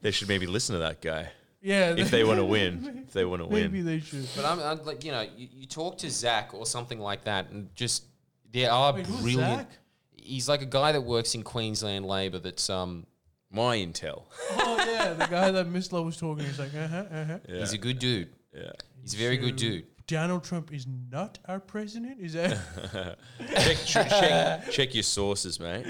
[0.01, 1.95] they should maybe listen to that guy Yeah.
[1.97, 3.03] if they want to win.
[3.07, 4.27] If they want to win, Maybe they should.
[4.35, 7.49] But I'm, I'm like, you know, you, you talk to Zach or something like that,
[7.49, 8.05] and just
[8.51, 9.59] there are Wait, who's brilliant.
[9.59, 9.71] Zach?
[10.13, 12.39] He's like a guy that works in Queensland Labor.
[12.39, 13.05] That's um,
[13.51, 14.23] my intel.
[14.51, 16.45] Oh yeah, the guy that Miss Lowe was talking.
[16.45, 17.37] He's like, uh huh, uh huh.
[17.47, 18.29] Yeah, he's a good dude.
[18.53, 18.71] yeah.
[19.01, 19.85] He's a very good dude.
[20.07, 22.19] Donald Trump is not our president.
[22.19, 22.57] Is that?
[23.53, 25.85] check, check, check, check your sources, mate.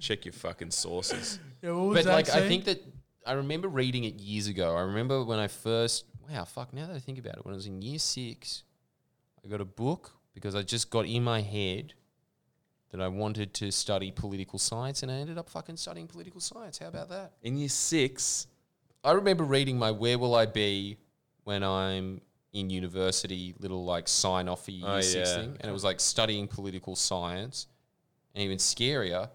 [0.00, 1.38] Check your fucking sources.
[1.62, 2.82] yeah, what was But Zach like, I think that
[3.26, 4.74] I remember reading it years ago.
[4.76, 6.04] I remember when I first.
[6.28, 6.72] Wow, fuck.
[6.72, 8.64] Now that I think about it, when I was in year six,
[9.44, 11.94] I got a book because I just got in my head
[12.90, 16.78] that I wanted to study political science, and I ended up fucking studying political science.
[16.78, 17.32] How about that?
[17.42, 18.46] In year six,
[19.04, 20.98] I remember reading my "Where Will I Be
[21.44, 22.20] When I'm
[22.52, 25.36] in University" little like sign off for year Oh, six yeah.
[25.36, 27.66] thing, and it was like studying political science,
[28.34, 29.30] and even scarier,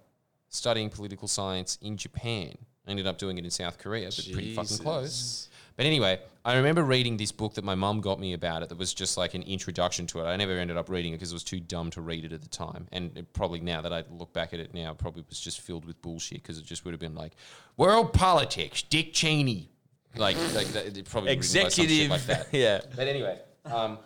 [0.49, 2.55] studying political science in Japan.
[2.87, 5.49] I ended up doing it in South Korea, but pretty fucking close.
[5.75, 8.77] But anyway, I remember reading this book that my mum got me about it that
[8.79, 10.23] was just like an introduction to it.
[10.23, 12.41] I never ended up reading it because it was too dumb to read it at
[12.41, 12.87] the time.
[12.91, 15.61] And it probably now that I look back at it now, it probably was just
[15.61, 17.33] filled with bullshit because it just would have been like,
[17.77, 19.69] world politics, Dick Cheney.
[20.15, 22.09] Like, like that, it probably written some shit Executive.
[22.09, 22.47] like that.
[22.51, 22.81] yeah.
[22.95, 23.99] But anyway, um,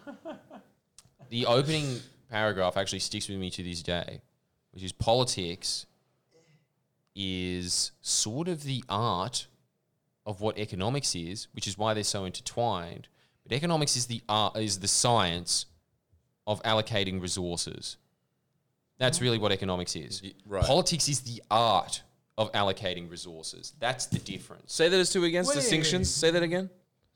[1.29, 4.21] the opening paragraph actually sticks with me to this day,
[4.71, 5.85] which is politics
[7.15, 9.47] is sort of the art
[10.25, 13.07] of what economics is, which is why they're so intertwined.
[13.43, 15.65] But economics is the art is the science
[16.47, 17.97] of allocating resources.
[18.97, 20.21] That's really what economics is.
[20.45, 20.63] Right.
[20.63, 22.03] Politics is the art
[22.37, 23.73] of allocating resources.
[23.79, 24.73] That's the difference.
[24.73, 25.55] Say that as two against Wait.
[25.55, 26.09] distinctions.
[26.09, 26.69] Say that again.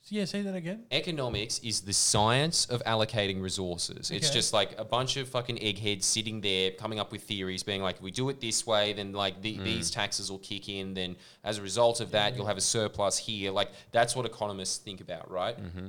[0.05, 0.83] So yeah, say that again.
[0.91, 4.11] Economics is the science of allocating resources.
[4.11, 4.35] It's Okay.
[4.35, 7.95] just like a bunch of fucking eggheads sitting there coming up with theories, being like,
[7.95, 9.63] if we do it this way, then like the, mm.
[9.63, 10.93] these taxes will kick in.
[10.93, 13.51] Then as a result of that, you'll have a surplus here.
[13.51, 15.57] Like that's what economists think about, right?
[15.57, 15.87] Mm-hmm.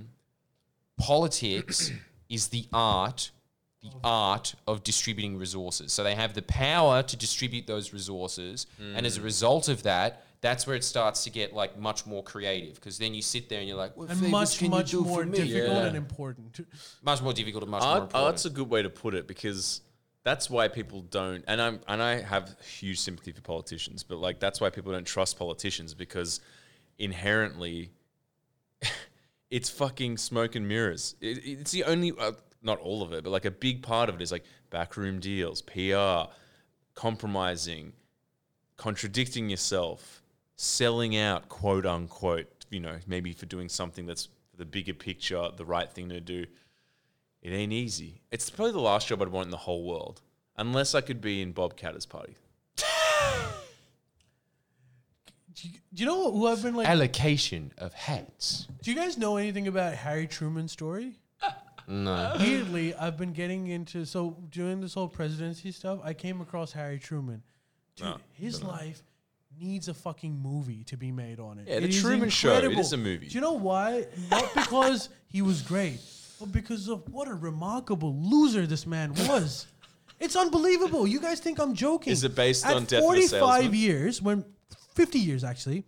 [0.99, 1.93] Politics
[2.31, 3.33] is the art,
[3.83, 5.93] the art of distributing resources.
[5.93, 9.25] So they have the power to distribute those resources, and as a mm.
[9.25, 10.23] result of that.
[10.43, 13.59] That's where it starts to get like much more creative because then you sit there
[13.61, 15.39] and you're like, what And favors much, can you much do for more me?
[15.39, 15.87] difficult Yeah.
[15.87, 16.61] and important.
[17.03, 18.25] much more difficult and much more important.
[18.25, 19.81] art's a good way to put it because
[20.25, 21.43] that's why people don't.
[21.49, 25.07] And I'm and I have huge sympathy for politicians, but like that's why people don't
[25.07, 26.41] trust politicians because
[26.99, 27.91] inherently,
[29.51, 31.15] it's fucking smoke and mirrors.
[31.21, 34.17] It, it's the only, uh, not all of it, but like a big part of
[34.17, 36.31] it is like backroom deals, PR,
[36.95, 37.93] compromising,
[38.77, 40.23] contradicting yourself,
[40.57, 42.47] selling out, quote unquote.
[42.71, 46.47] You know, maybe for doing something that's the bigger picture, the right thing to do.
[47.43, 48.23] It ain't easy.
[48.33, 50.21] It's probably the last job I'd want in the whole world,
[50.57, 52.35] unless I could be in Bob Katter's party.
[55.55, 56.87] Do you, do you know who I've been like?
[56.87, 58.69] Allocation of hats.
[58.83, 61.15] do you guys know anything about Harry Truman's story?
[61.89, 62.35] No.
[62.39, 66.99] Weirdly, I've been getting into so doing this whole presidency stuff, I came across Harry
[66.99, 67.43] Truman.
[67.95, 69.03] Dude, No, his life
[69.61, 71.67] needs a fucking movie to be made on it.
[71.69, 72.81] Yeah, The It is Truman Show, it incredible.
[72.81, 73.29] is a movie.
[73.29, 74.07] Do you know why?
[74.31, 76.01] Not because he was great,
[76.41, 79.67] but because of what a remarkable loser this man was.
[80.19, 81.07] It's unbelievable.
[81.07, 82.13] You guys think I'm joking?
[82.13, 83.75] Is it based At on Death of a 45 Salesman?
[83.75, 84.45] years, when
[84.95, 85.85] 50 years actually,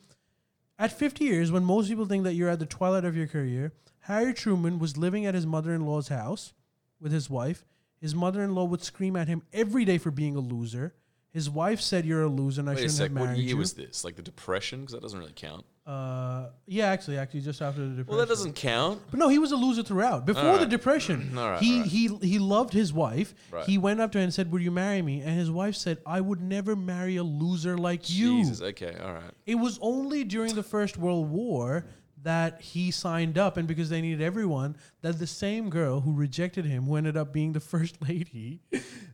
[0.79, 3.73] at 50 years, when most people think that you're at the twilight of your career,
[4.01, 6.53] Harry Truman was living at his mother in law's house
[7.01, 7.65] with his wife.
[8.01, 10.95] His mother in law would scream at him every day for being a loser.
[11.39, 13.11] His wife said, You're a loser and I Wait a shouldn't sec.
[13.11, 13.57] have What married year you.
[13.57, 14.05] was this?
[14.05, 14.81] Like the Depression?
[14.81, 15.65] Because that doesn't really count.
[15.87, 18.09] uh, yeah, actually, actually, just after the depression.
[18.09, 19.01] Well, that doesn't count.
[19.11, 20.27] But no, he was a loser throughout.
[20.27, 21.91] Before the depression, Alright, he alright.
[21.91, 23.35] he he loved his wife.
[23.51, 23.65] Right.
[23.65, 25.99] He went up to her and said, "Would you marry me?" And his wife said,
[26.05, 28.61] "I would never marry a loser like you." Jesus.
[28.61, 28.95] Okay.
[29.03, 29.33] All right.
[29.47, 31.87] It was only during the First World War
[32.23, 36.65] that he signed up, and because they needed everyone, that the same girl who rejected
[36.65, 38.61] him, who ended up being the first lady,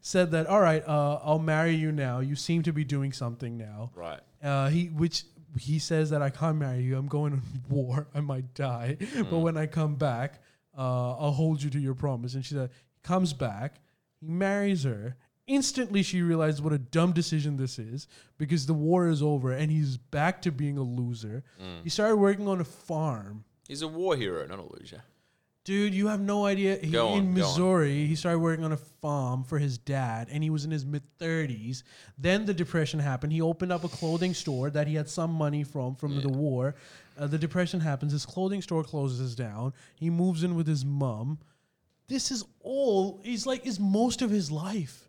[0.01, 2.21] said that, "All right, uh, I'll marry you now.
[2.21, 4.21] You seem to be doing something now." Right.
[4.43, 5.25] Uh, he which
[5.59, 6.97] he says that I can't marry you.
[6.97, 8.09] I'm going on war.
[8.15, 8.97] I might die,
[9.31, 10.43] but when I come back,
[10.77, 12.35] uh, I'll hold you to your promise.
[12.35, 13.81] And she said, he comes back.
[14.21, 15.17] He marries her.
[15.47, 18.07] Instantly, she realized what a dumb decision this is
[18.39, 21.45] because the war is over and he's back to being a loser.
[21.83, 23.45] He started working on a farm.
[23.69, 25.03] He's a war hero, not a loser.
[25.65, 26.77] Dude, you have no idea.
[26.77, 27.49] He, Go on, in go on.
[27.49, 30.85] Missouri, he started working on a farm for his dad, and he was in his
[30.85, 31.85] mid thirties.
[32.19, 33.33] Then the depression happened.
[33.33, 36.75] He opened up a clothing store that he had some money from from the war.
[37.19, 38.13] Uh, the depression happens.
[38.13, 39.73] His clothing store closes down.
[39.95, 41.39] He moves in with his mom.
[42.09, 43.21] This is all.
[43.25, 45.04] He's like is most of his life.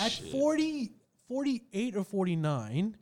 [0.00, 0.92] At 40,
[1.28, 2.96] 48 or forty nine,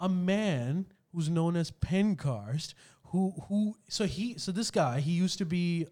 [0.00, 5.38] a man who's known as Pendergast, who who so he so this guy he used
[5.38, 5.86] to be,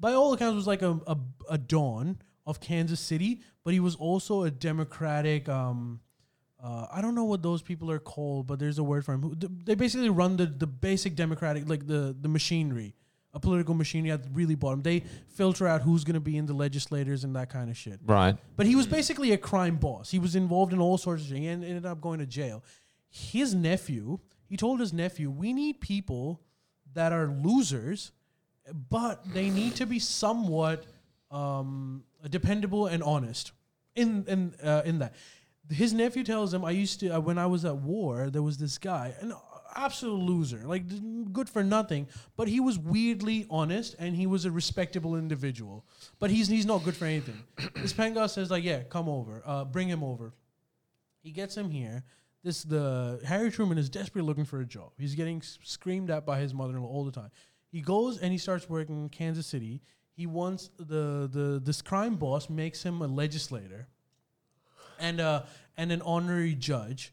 [0.00, 1.16] by all accounts, was like a a,
[1.50, 5.48] a don of Kansas City, but he was also a Democratic.
[5.48, 6.00] Um,
[6.62, 9.22] uh, I don't know what those people are called, but there's a word for him.
[9.22, 12.94] Who- They basically run the the basic Democratic like the the machinery.
[13.38, 14.82] A political machinery at the really bottom.
[14.82, 18.00] They filter out who's going to be in the legislators and that kind of shit.
[18.04, 18.36] Right.
[18.56, 20.10] But he was basically a crime boss.
[20.10, 22.64] He was involved in all sorts of things and ended up going to jail.
[23.08, 26.40] His nephew, he told his nephew, we need people
[26.94, 28.10] that are losers,
[28.90, 30.84] but they need to be somewhat
[31.30, 33.52] um, dependable and honest.
[33.94, 35.14] In in uh, in that,
[35.70, 38.30] his nephew tells him, "I used to uh, when I was at war.
[38.30, 39.32] There was this guy, an
[39.78, 40.82] absolute loser, like
[41.32, 45.84] good for nothing, but he was weirdly honest and he was a respectable individual.
[46.18, 47.42] But he's he's not good for anything.
[47.76, 50.32] this Pengar says like, yeah, come over, uh, bring him over.
[51.22, 52.04] He gets him here.
[52.42, 54.92] This the Harry Truman is desperately looking for a job.
[54.98, 57.30] He's getting screamed at by his mother-in-law all the time.
[57.70, 59.82] He goes and he starts working in Kansas City.
[60.12, 63.88] He wants the the this crime boss makes him a legislator,
[64.98, 65.42] and uh
[65.76, 67.12] and an honorary judge.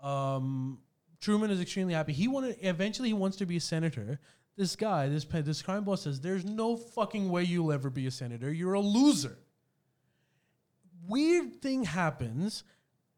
[0.00, 0.78] Um,
[1.24, 2.12] Truman is extremely happy.
[2.12, 4.20] He wanted eventually he wants to be a senator.
[4.58, 8.10] This guy, this this crime boss says, "There's no fucking way you'll ever be a
[8.10, 8.52] senator.
[8.52, 9.38] You're a loser."
[11.08, 12.62] Weird thing happens.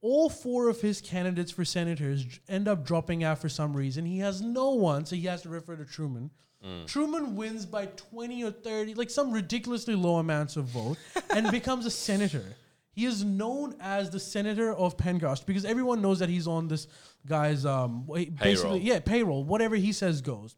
[0.02, 4.06] All four of his candidates for senators end up dropping out for some reason.
[4.06, 6.30] He has no one, so he has to refer to Truman.
[6.64, 6.86] Mm.
[6.86, 10.96] Truman wins by 20 or 30, like some ridiculously low amounts of vote,
[11.30, 12.54] and becomes a senator.
[12.96, 16.88] He is known as the senator of Pendergast because everyone knows that he's on this
[17.26, 18.76] guy's um basically Payroll.
[18.78, 19.44] yeah payroll.
[19.44, 20.56] Whatever he says goes.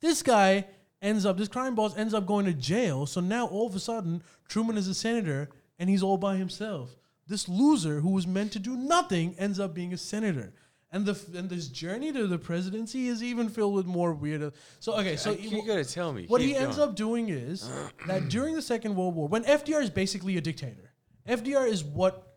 [0.00, 0.66] This guy
[1.00, 3.06] ends up this crime boss ends up going to jail.
[3.06, 6.96] So now all of a sudden Truman is a senator and he's all by himself.
[7.26, 10.52] This loser who was meant to do nothing ends up being a senator.
[10.94, 14.52] And the and this journey to the presidency is even filled with more weird.
[14.78, 16.26] So okay, so you gotta tell me.
[16.26, 17.70] what he ends up doing is
[18.06, 20.92] that during the Second World War, when FDR is basically a dictator,
[21.26, 22.31] FDR is what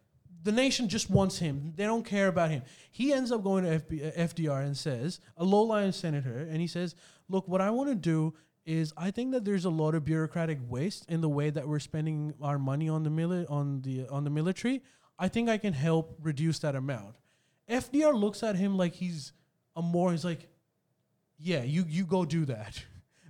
[0.45, 1.73] the nation just wants him.
[1.75, 2.61] They don't care about him.
[2.91, 6.67] He ends up going to FB, uh, FDR and says, a low-lying senator, and he
[6.67, 6.95] says,
[7.27, 10.59] "Look, what I want to do is I think that there's a lot of bureaucratic
[10.69, 14.23] waste in the way that we're spending our money on the mili- on the on
[14.23, 14.81] the military.
[15.17, 17.15] I think I can help reduce that amount."
[17.67, 19.33] FDR looks at him like he's
[19.75, 20.11] a more.
[20.11, 20.47] He's like,
[21.37, 22.83] yeah, you you go do that.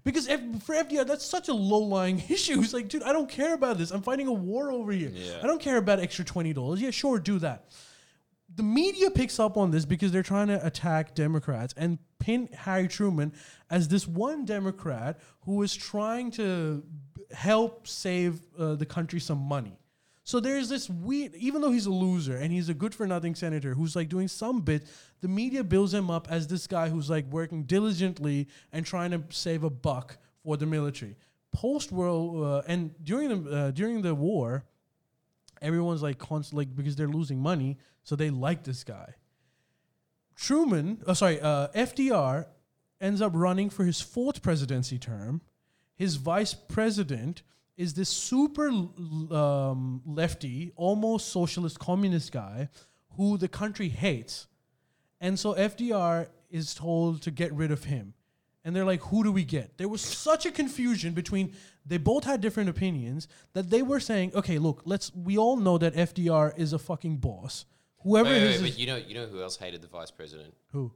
[0.06, 2.62] Because F- for FDR, that's such a low lying issue.
[2.62, 3.92] He's like, dude, I don't care about this.
[3.92, 5.10] I'm fighting a war over here.
[5.14, 5.40] Yeah.
[5.44, 6.80] I don't care about extra twenty dollars.
[6.82, 7.66] Yeah, sure, do that.
[8.56, 12.88] The media picks up on this because they're trying to attack Democrats and pin Harry
[12.88, 13.34] Truman
[13.70, 16.84] as this one Democrat who is trying to
[17.32, 19.78] help save uh, the country some money.
[20.26, 23.36] So there's this weird, even though he's a loser and he's a good for nothing
[23.36, 24.88] senator who's like doing some bit,
[25.22, 29.22] the media builds him up as this guy who's like working diligently and trying to
[29.30, 31.16] save a buck for the military.
[31.52, 34.66] Post world uh, and during the uh, during the war,
[35.62, 39.14] everyone's like constant like because they're losing money, so they like this guy.
[40.36, 42.48] Truman, oh sorry, uh, FDR
[43.00, 45.42] ends up running for his fourth presidency term.
[45.96, 47.44] His vice president
[47.78, 52.70] is this super um, lefty, almost socialist communist guy
[53.18, 54.48] who the country hates.
[55.20, 58.14] And so FDR is told to get rid of him.
[58.64, 59.78] And they're like, who do we get?
[59.78, 61.54] There was such a confusion between
[61.86, 65.78] they both had different opinions that they were saying, okay, look, let's we all know
[65.78, 67.66] that FDR is a fucking boss.
[68.00, 70.54] Whoever Wait, wait, wait, but you know, you know who else hated the vice president?
[70.72, 70.92] who?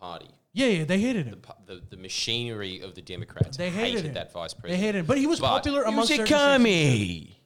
[0.00, 1.40] The party, Yeah, yeah, they hated him.
[1.40, 4.14] pu- the, the machinery of the Democrats They hated him.
[4.14, 4.80] that vice president.
[4.80, 5.06] They hated him.
[5.06, 6.56] But he was But- popular He amongst was a certain sections.
[6.64, 7.36] commie.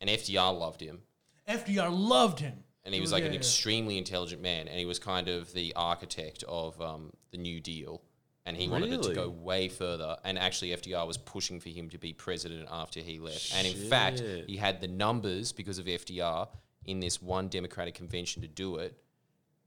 [0.00, 1.02] and FDR loved him,
[1.48, 2.64] FDR loved him.
[2.84, 3.38] and he was Yeah, like an yeah.
[3.38, 8.02] extremely intelligent man, and he was kind of the architect of um, the New Deal.
[8.46, 9.14] And he wanted it to Really?
[9.14, 10.16] go way further.
[10.24, 13.52] And actually, FDR was pushing for him to be president after he left.
[13.54, 14.48] And in fact, Shit.
[14.48, 16.48] he had the numbers because of FDR
[16.86, 18.96] in this one Democratic convention to do it.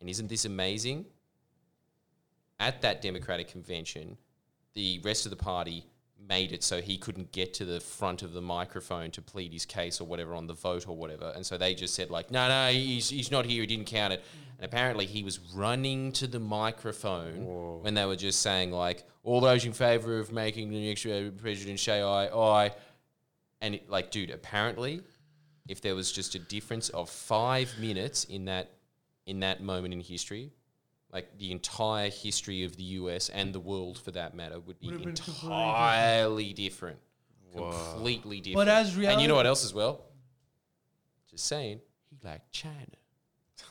[0.01, 1.05] And isn't this amazing?
[2.63, 4.17] At that Democratic convention,
[4.73, 5.85] the rest of the party
[6.29, 9.65] made it so he couldn't get to the front of the microphone to plead his
[9.65, 11.33] case or whatever on the vote or whatever.
[11.35, 13.59] And so they just said like, no, no, he's, he's not here.
[13.59, 14.23] He didn't count it.
[14.57, 19.41] And apparently he was running to the microphone when they were just saying like, all
[19.41, 22.71] those in favor of making the next uh, president say aye, aye.
[23.59, 25.01] And it, like, dude, apparently
[25.67, 28.69] if there was just a difference of five minutes in that
[29.25, 30.51] in that moment in history,
[31.13, 34.87] like the entire history of the US and the world for that matter would be
[34.87, 36.97] Would have been entirely different.
[37.55, 38.65] Completely different.
[38.65, 40.01] But as and you know what else as well?
[41.29, 42.73] Just saying, he liked China.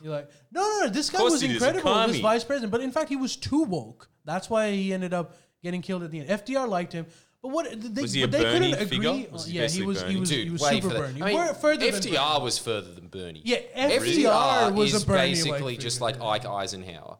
[0.01, 0.88] You're like, no, no, no.
[0.88, 2.20] This guy course was he is, a incredible, this commie.
[2.20, 2.72] vice president.
[2.72, 4.09] But in fact, he was too woke.
[4.24, 6.28] That's why he ended up getting killed at the end.
[6.28, 7.07] FDR liked him,
[7.43, 9.11] but what they, Was he but a they Bernie couldn't figure?
[9.11, 9.28] agree.
[9.30, 9.99] Was he yeah, he basically was.
[10.01, 10.20] He Bernie?
[10.20, 10.30] was.
[10.30, 11.01] Dude, he was way super further.
[11.09, 11.22] Bernie.
[11.22, 12.45] I mean, We're further than FDR Bernie.
[12.45, 13.43] was further than Bernie.
[13.45, 16.20] Yeah, FDR was is a Bernie basically just figure.
[16.22, 17.18] like Ike Eisenhower.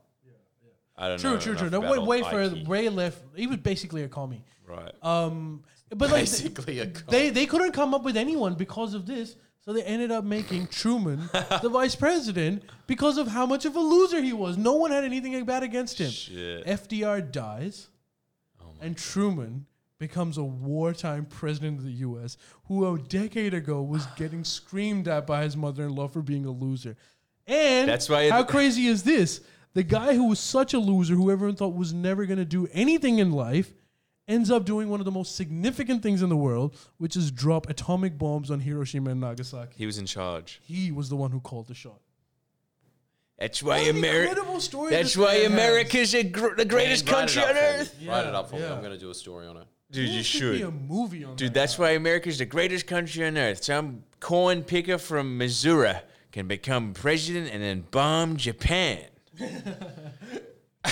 [0.97, 1.39] I don't True, know.
[1.41, 1.67] true, true.
[1.69, 2.31] enough No, way, about way Ike.
[2.31, 3.23] further, way left.
[3.35, 4.45] He was basically a commie.
[4.69, 4.93] Right.
[5.03, 9.37] Um, but like Basically a they they couldn't come up with anyone because of this,
[9.61, 11.29] so they ended up making Truman
[11.61, 14.57] the vice president because of how much of a loser he was.
[14.57, 16.11] No one had anything bad against him.
[16.11, 16.65] Shit.
[16.67, 17.89] FDR dies,
[18.81, 19.67] and Truman
[19.99, 22.37] becomes a wartime president of the U.S.
[22.65, 26.97] who a decade ago was getting screamed at by his mother-in-law for being a loser.
[27.47, 29.43] And That's why how crazy is this?
[29.75, 32.69] The guy who was such a loser, who everyone thought was never going to do
[32.73, 33.73] anything in life,
[34.29, 37.69] ends up doing one of the most significant things in the world, which is drop
[37.71, 39.75] atomic bombs on Hiroshima and Nagasaki.
[39.79, 40.61] He was in charge.
[40.63, 42.01] He was the one who called the shot.
[43.39, 44.35] That's why America.
[44.91, 45.53] That's why man has.
[45.53, 47.61] America's a gr- the greatest Man, country on for me.
[47.61, 47.97] earth.
[48.07, 48.65] Write it up for me.
[48.65, 49.67] I'm going to do a story on it.
[49.91, 51.37] Dude, There you should be a movie on it.
[51.39, 51.55] Dude, that.
[51.55, 53.65] that's why America's the greatest country on earth.
[53.65, 55.95] Some corn picker from Missouri
[56.31, 59.01] can become president and then bomb Japan.
[59.41, 60.91] I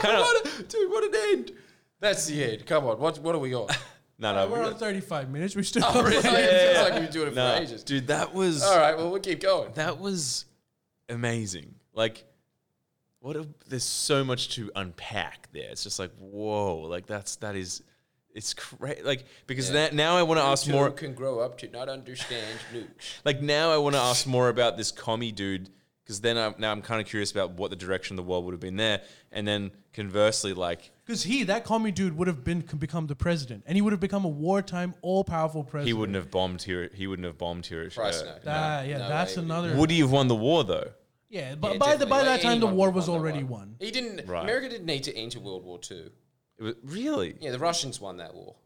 [0.00, 1.52] kind of What a- dude, what an end.
[2.00, 2.66] That's the end.
[2.66, 2.98] Come on.
[3.00, 3.68] What, what are we on?
[4.18, 4.48] no Uh, no.
[4.48, 5.56] we're we- on 35 minutes.
[5.56, 5.82] We still.
[5.86, 6.16] Oh, really?
[6.16, 7.82] It feels like we've been doing it no, for ages.
[7.84, 9.72] dude, that was All right, well, we'll keep going.
[9.74, 10.44] that was
[11.08, 11.74] amazing.
[11.94, 12.24] Like,
[13.20, 13.36] what?
[13.36, 15.68] A, there's so much to unpack there.
[15.70, 16.76] It's just like whoa.
[16.78, 17.82] Like that's that is.
[18.34, 19.02] It's crazy.
[19.02, 19.74] Like because Yeah.
[19.88, 20.90] that, now I want to ask more.
[20.92, 23.18] can grow up to not understand nukes.
[23.24, 25.70] Like now, I want to ask more about this commie dude
[26.08, 28.46] because then I'm, now I'm kind of curious about what the direction of the world
[28.46, 32.42] would have been there, and then conversely, like Because he, that commie dude, would have
[32.44, 35.88] been become the president, and he would have become a wartime, all-powerful president.
[35.88, 36.90] he wouldn't have bombed here.
[36.94, 37.90] He wouldn't have bombed here.
[37.90, 38.38] Christ, no.
[38.44, 39.42] That, yeah, No that's way.
[39.42, 39.76] another.
[39.76, 40.92] Would he have won the war though?
[41.28, 42.24] yeah, but Yeah, by the by definitely.
[42.24, 43.50] that time, the anyone war could was that already one.
[43.50, 43.76] won.
[43.78, 44.26] He didn't.
[44.26, 44.44] Right.
[44.44, 46.10] America didn't need to enter World War Two.
[46.58, 47.36] It was, really?
[47.38, 48.56] Yeah, the Russians won that war.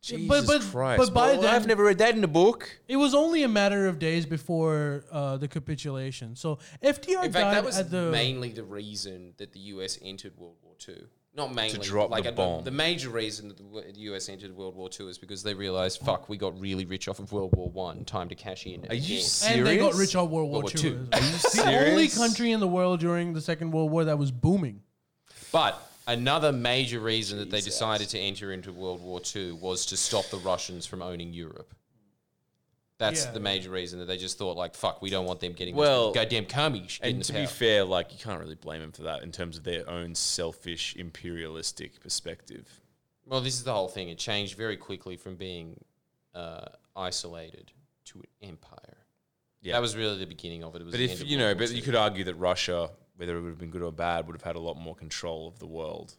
[0.00, 0.98] Jesus but- but- Christ!
[0.98, 2.80] but by Well, then- I've never read that in a book.
[2.86, 6.36] It was only a matter of days before uh, the capitulation.
[6.36, 8.10] So FDR In fact, died that was at the.
[8.10, 9.98] mainly the reason that the U.S.
[10.02, 10.96] entered World War II.
[11.34, 12.64] Not mainly To drop like the a- bomb.
[12.64, 13.58] The major reason that
[13.94, 14.28] the U.S.
[14.28, 17.30] entered World War II is because they realized, fuck, we got really rich off of
[17.32, 18.04] World War One.
[18.04, 18.86] Time to cash in.
[18.88, 19.42] Are you serious?
[19.44, 20.90] and they got rich off World War World War II.
[20.90, 21.08] Two.
[21.12, 21.20] well.
[21.20, 21.54] Are you serious?
[21.84, 24.80] the only country in the world during the Second World War that was booming.
[25.52, 29.96] But another major reason that they decided to enter into World War II was to
[29.96, 31.72] stop the Russians from owning Europe.
[32.96, 33.30] That's Yeah.
[33.30, 36.10] the major reason that they just thought, like, fuck, we don't want them getting Well,
[36.10, 37.42] this goddamn commies And to power.
[37.42, 40.16] be fair, like you can't really blame them for that in terms of their own
[40.16, 42.80] selfish imperialistic perspective.
[43.24, 44.08] well, this is the whole thing.
[44.08, 45.84] It changed very quickly from being
[46.34, 47.70] uh, isolated
[48.06, 48.96] to an empire.
[49.60, 49.74] Yeah.
[49.74, 50.80] That was really the beginning of it.
[50.80, 53.50] it was But if you know, but you could argue that Russia, whether it would
[53.50, 56.16] have been good or bad, would have had a lot more control of the world.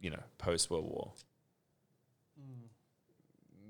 [0.00, 1.12] You know, post World War.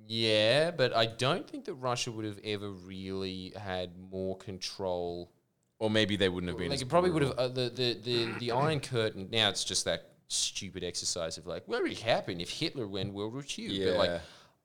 [0.07, 5.31] Yeah, but I don't think that Russia would have ever really had more control
[5.79, 6.71] Or maybe they wouldn't have been.
[6.71, 9.29] like it probably would have uh, the, the the the Iron Curtain.
[9.31, 13.13] Now it's just that stupid exercise of like, what would it happen if Hitler won
[13.13, 13.85] World War II?
[13.85, 14.21] But like,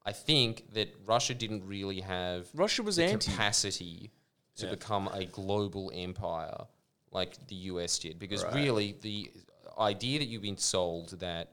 [0.05, 3.31] I think that Russia didn't really have Russia was the anti.
[3.31, 4.11] capacity
[4.55, 4.71] to Yeah.
[4.71, 6.67] become a global empire
[7.13, 8.53] like the US did, because Right.
[8.55, 9.31] really the
[9.79, 11.51] idea that you've been sold that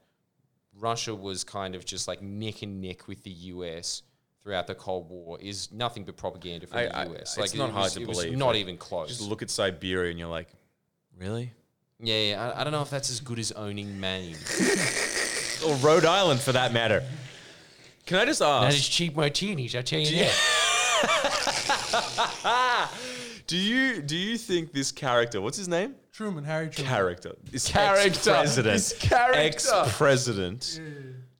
[0.79, 4.01] Russia was kind of just like neck and neck with the US.
[4.43, 7.21] Throughout the Cold War is nothing but propaganda from I- the I- US.
[7.21, 9.09] it's Like not it hard was, to believe, not like, even close.
[9.09, 10.47] Just look at Siberia and you're like,
[11.15, 11.53] really?
[11.99, 14.35] Yeah, yeah I, I don't know if that's as good as owning Maine.
[15.63, 17.03] Or Rhode Island, for that matter.
[18.07, 18.67] Can I just ask?
[18.71, 20.33] that is cheap martinis, I tell you that.
[23.51, 25.41] do you do you think this character?
[25.41, 25.95] What's his name?
[26.13, 26.89] Truman, Harry Truman.
[26.93, 27.31] Character.
[27.51, 28.07] This Character.
[28.07, 28.73] Ex-president.
[28.73, 29.39] This character.
[29.39, 30.79] Ex-president.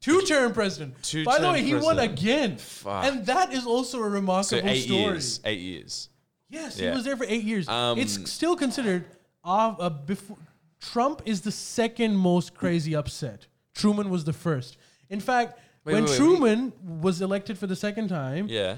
[0.02, 0.94] Two-term president.
[0.96, 2.20] By the Two-term way, he won president.
[2.20, 3.06] again, Fuck.
[3.06, 5.00] and that is also a So remarkable eight story.
[5.02, 5.40] years.
[5.46, 6.10] Eight years.
[6.50, 6.90] Yes, Yeah.
[6.90, 7.68] he was there for eight years.
[7.70, 9.06] Um, it's still considered
[9.46, 10.38] uh, uh, before
[10.82, 13.48] Trump is the second most crazy upset.
[13.74, 14.78] Truman was the first.
[15.10, 16.74] In fact, Wait, when wait, wait, Truman
[17.06, 18.78] was elected for the second time, Yeah.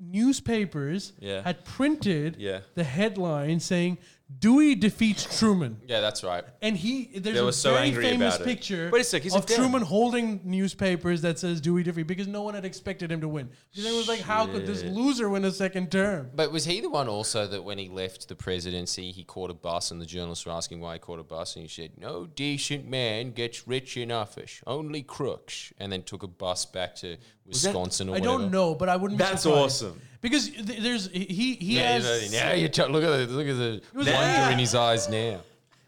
[0.00, 1.42] Newspapers Yeah.
[1.42, 2.60] had printed Yeah.
[2.74, 3.98] the headline saying
[4.38, 5.80] Dewey defeats Truman.
[5.86, 6.44] Yeah, that's right.
[6.62, 8.50] And he, there's They a were so very angry famous about it.
[8.50, 9.56] picture Wait a sec, he's of dead.
[9.56, 13.50] Truman holding newspapers that says Dewey defeat because no one had expected him to win.
[13.70, 16.30] Because everyone was like, how could this loser win a second term?
[16.34, 19.54] But was he the one also that when he left the presidency, he caught a
[19.54, 22.26] bus and the journalists were asking why he caught a bus and he said, No
[22.26, 25.72] decent man gets rich in office, only crooks.
[25.78, 27.16] And then took a bus back to
[27.46, 28.38] Wisconsin or I whatever.
[28.38, 29.18] don't know, but I wouldn't.
[29.18, 29.64] be That's surprised.
[29.84, 30.00] awesome.
[30.20, 33.34] Because th- there's he he Yeah, has you know, now you t- look at the
[33.34, 35.40] look at the was wonder like- in his eyes now.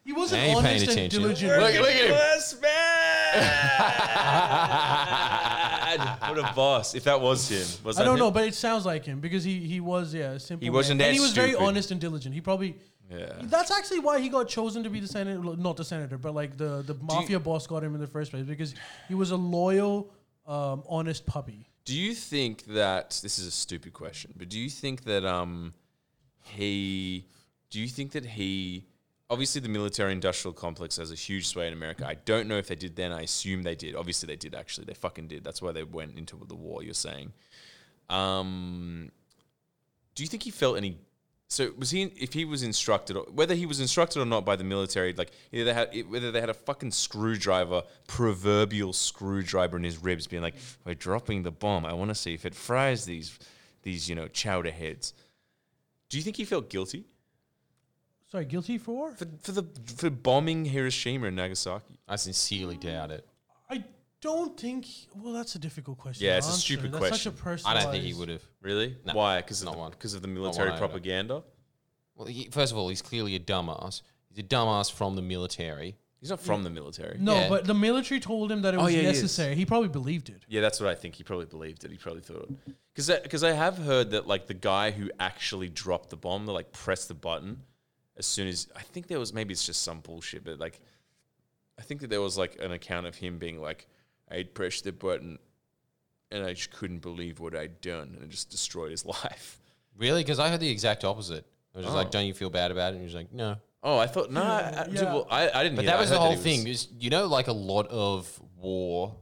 [0.04, 1.20] he wasn't Now you're paying honest and attention.
[1.22, 1.60] diligent.
[1.60, 2.10] Look, look at him.
[2.12, 3.32] Boss man.
[6.30, 6.94] what a boss.
[6.94, 7.66] If that was him.
[7.84, 8.20] Was I that don't him?
[8.20, 10.64] know, but it sounds like him because he he was yeah a simple.
[10.64, 11.64] He wasn't and that he was very stupid.
[11.66, 12.34] honest and diligent.
[12.34, 12.76] He probably.
[13.10, 13.26] Yeah.
[13.42, 16.56] That's actually why he got chosen to be the senator, not the senator, but like
[16.56, 18.74] the the mafia boss got him in the first place because
[19.08, 20.10] he was a loyal,
[20.46, 21.68] um, honest puppy.
[21.84, 25.74] Do you think that this is a stupid question, but do you think that um
[26.42, 27.26] he
[27.70, 28.86] do you think that he
[29.30, 32.06] obviously the military industrial complex has a huge sway in America.
[32.06, 33.12] I don't know if they did then.
[33.12, 33.96] I assume they did.
[33.96, 34.84] Obviously they did actually.
[34.84, 35.42] They fucking did.
[35.42, 37.32] That's why they went into the war, you're saying.
[38.10, 39.10] Um
[40.14, 40.98] do you think he felt any
[41.53, 44.57] so was he if he was instructed or whether he was instructed or not by
[44.57, 49.84] the military like either they had whether they had a fucking screwdriver proverbial screwdriver in
[49.84, 53.05] his ribs being like we're dropping the bomb i want to see if it fries
[53.05, 53.38] these
[53.82, 55.14] these you know chowder heads
[56.09, 57.05] do you think he felt guilty
[58.32, 59.12] Sorry, guilty for?
[59.12, 59.62] for, for the
[59.94, 62.00] for bombing Hiroshima and Nagasaki.
[62.09, 63.28] I sincerely doubt it.
[64.22, 64.86] I don't think.
[65.14, 66.24] Well, that's a difficult question.
[66.26, 66.60] Yeah, to it's a answer.
[66.60, 67.32] stupid that's question.
[67.32, 67.80] Such a personalized.
[67.80, 68.42] I don't think he would have.
[68.60, 68.96] Really?
[69.04, 69.38] No, Why?
[69.40, 69.92] Because not of, the- one.
[69.98, 70.78] 'cause of the one military iota.
[70.78, 71.42] propaganda.
[72.14, 74.02] Well, he, first of all, he's clearly a dumbass.
[74.28, 75.96] He's a dumbass from the military.
[76.20, 77.18] He's not from the military.
[77.18, 77.48] No, Yeah.
[77.48, 79.22] but the military told him that it Oh, was yeah, he is.
[79.22, 79.56] necessary.
[79.56, 80.44] He probably believed it.
[80.48, 81.16] Yeah, that's what I think.
[81.16, 81.90] He probably believed it.
[81.90, 82.74] He probably thought it.
[82.94, 86.52] Because because I have heard that like the guy who actually dropped the bomb, they
[86.52, 87.62] like pressed the button
[88.16, 90.78] as soon as I think there was maybe it's just some bullshit, but like
[91.76, 93.88] I think that there was like an account of him being like,
[94.32, 95.38] I'd pressed the button
[96.30, 99.60] and I just couldn't believe what I'd done and it just destroyed his life.
[99.96, 100.22] Really?
[100.22, 101.44] Because I heard the exact opposite.
[101.74, 102.10] I was just like, Oh.
[102.10, 104.42] "Don't you feel bad about it?" And he was like, "No." Oh, I thought no,
[104.42, 105.02] I, I- Yeah.
[105.04, 105.76] well, I, I didn't.
[105.76, 106.66] But hear that was I the heard whole he thing.
[106.66, 109.14] Is you know, like a lot of war,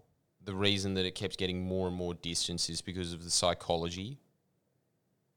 [0.45, 4.19] the reason that it kept getting more and more distance is because of the psychology.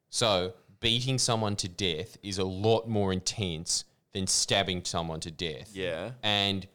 [0.10, 5.72] So beating someone to death is a lot more intense than stabbing someone to death.
[5.74, 6.12] Yeah.
[6.22, 6.68] And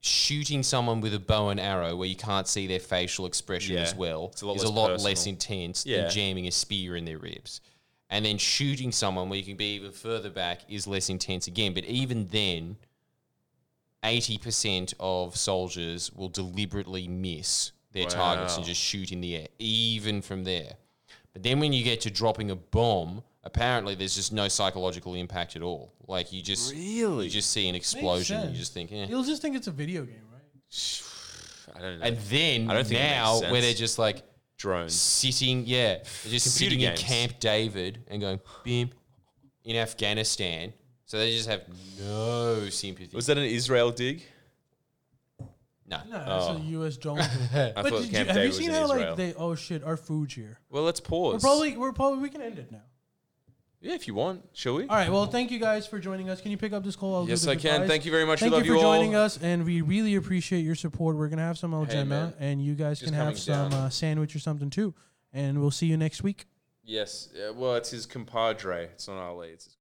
[0.00, 3.82] shooting someone with a bow and arrow where you can't see their facial expression Yeah.
[3.82, 5.10] as well It's a lot is a less lot personal.
[5.10, 6.02] less intense Yeah.
[6.02, 7.60] than jamming a spear in their ribs.
[8.10, 11.74] And then shooting someone where you can be even further back is less intense again.
[11.74, 12.76] But even then,
[14.04, 18.68] 80% of soldiers will deliberately miss their targets and Wow.
[18.68, 20.76] just shoot in the air, even from there.
[21.32, 25.56] But then when you get to dropping a bomb, apparently there's just no psychological impact
[25.56, 25.92] at all.
[26.06, 27.24] Like you just Really?
[27.26, 29.06] you just see an explosion and you just think, eh.
[29.06, 30.42] He'll just think it's a video game, right?
[31.76, 32.04] I don't know.
[32.06, 34.22] And then I don't think now where they're just like
[34.56, 34.94] drones.
[34.94, 37.00] sitting, yeah, they're just Computer sitting games.
[37.00, 38.90] in Camp David and going, bim,
[39.64, 40.72] in Afghanistan.
[41.04, 41.62] So they just have
[42.00, 43.14] no sympathy.
[43.14, 44.22] Was that an Israel dig?
[45.86, 45.98] no.
[46.08, 46.56] No, that's Oh.
[46.56, 46.96] a U.S.
[46.98, 47.18] drone.
[47.20, 49.06] I but thought did you, Camp have David you seen how Israel.
[49.08, 49.34] like they?
[49.34, 50.58] Oh shit, our food's here.
[50.70, 51.34] well, let's pause.
[51.34, 52.82] We're probably we're probably we can end it now.
[53.80, 54.82] Yeah, if you want, shall we?
[54.86, 55.10] All right.
[55.10, 56.40] Well, thank you guys for joining us.
[56.40, 57.14] Can you pick up this call?
[57.14, 57.86] I'll Yes, I can.
[57.86, 58.40] Thank you very much.
[58.40, 61.16] Thank we you for you joining us, and we really appreciate your support.
[61.16, 62.34] We're gonna have some Hey, agenda, man.
[62.40, 64.94] and you guys Just can have some uh, sandwich or something too.
[65.32, 66.46] And we'll see you next week.
[66.82, 67.28] Yes.
[67.34, 68.84] Uh, well, it's his compadre.
[68.84, 69.50] It's not Ali.
[69.50, 69.74] It's his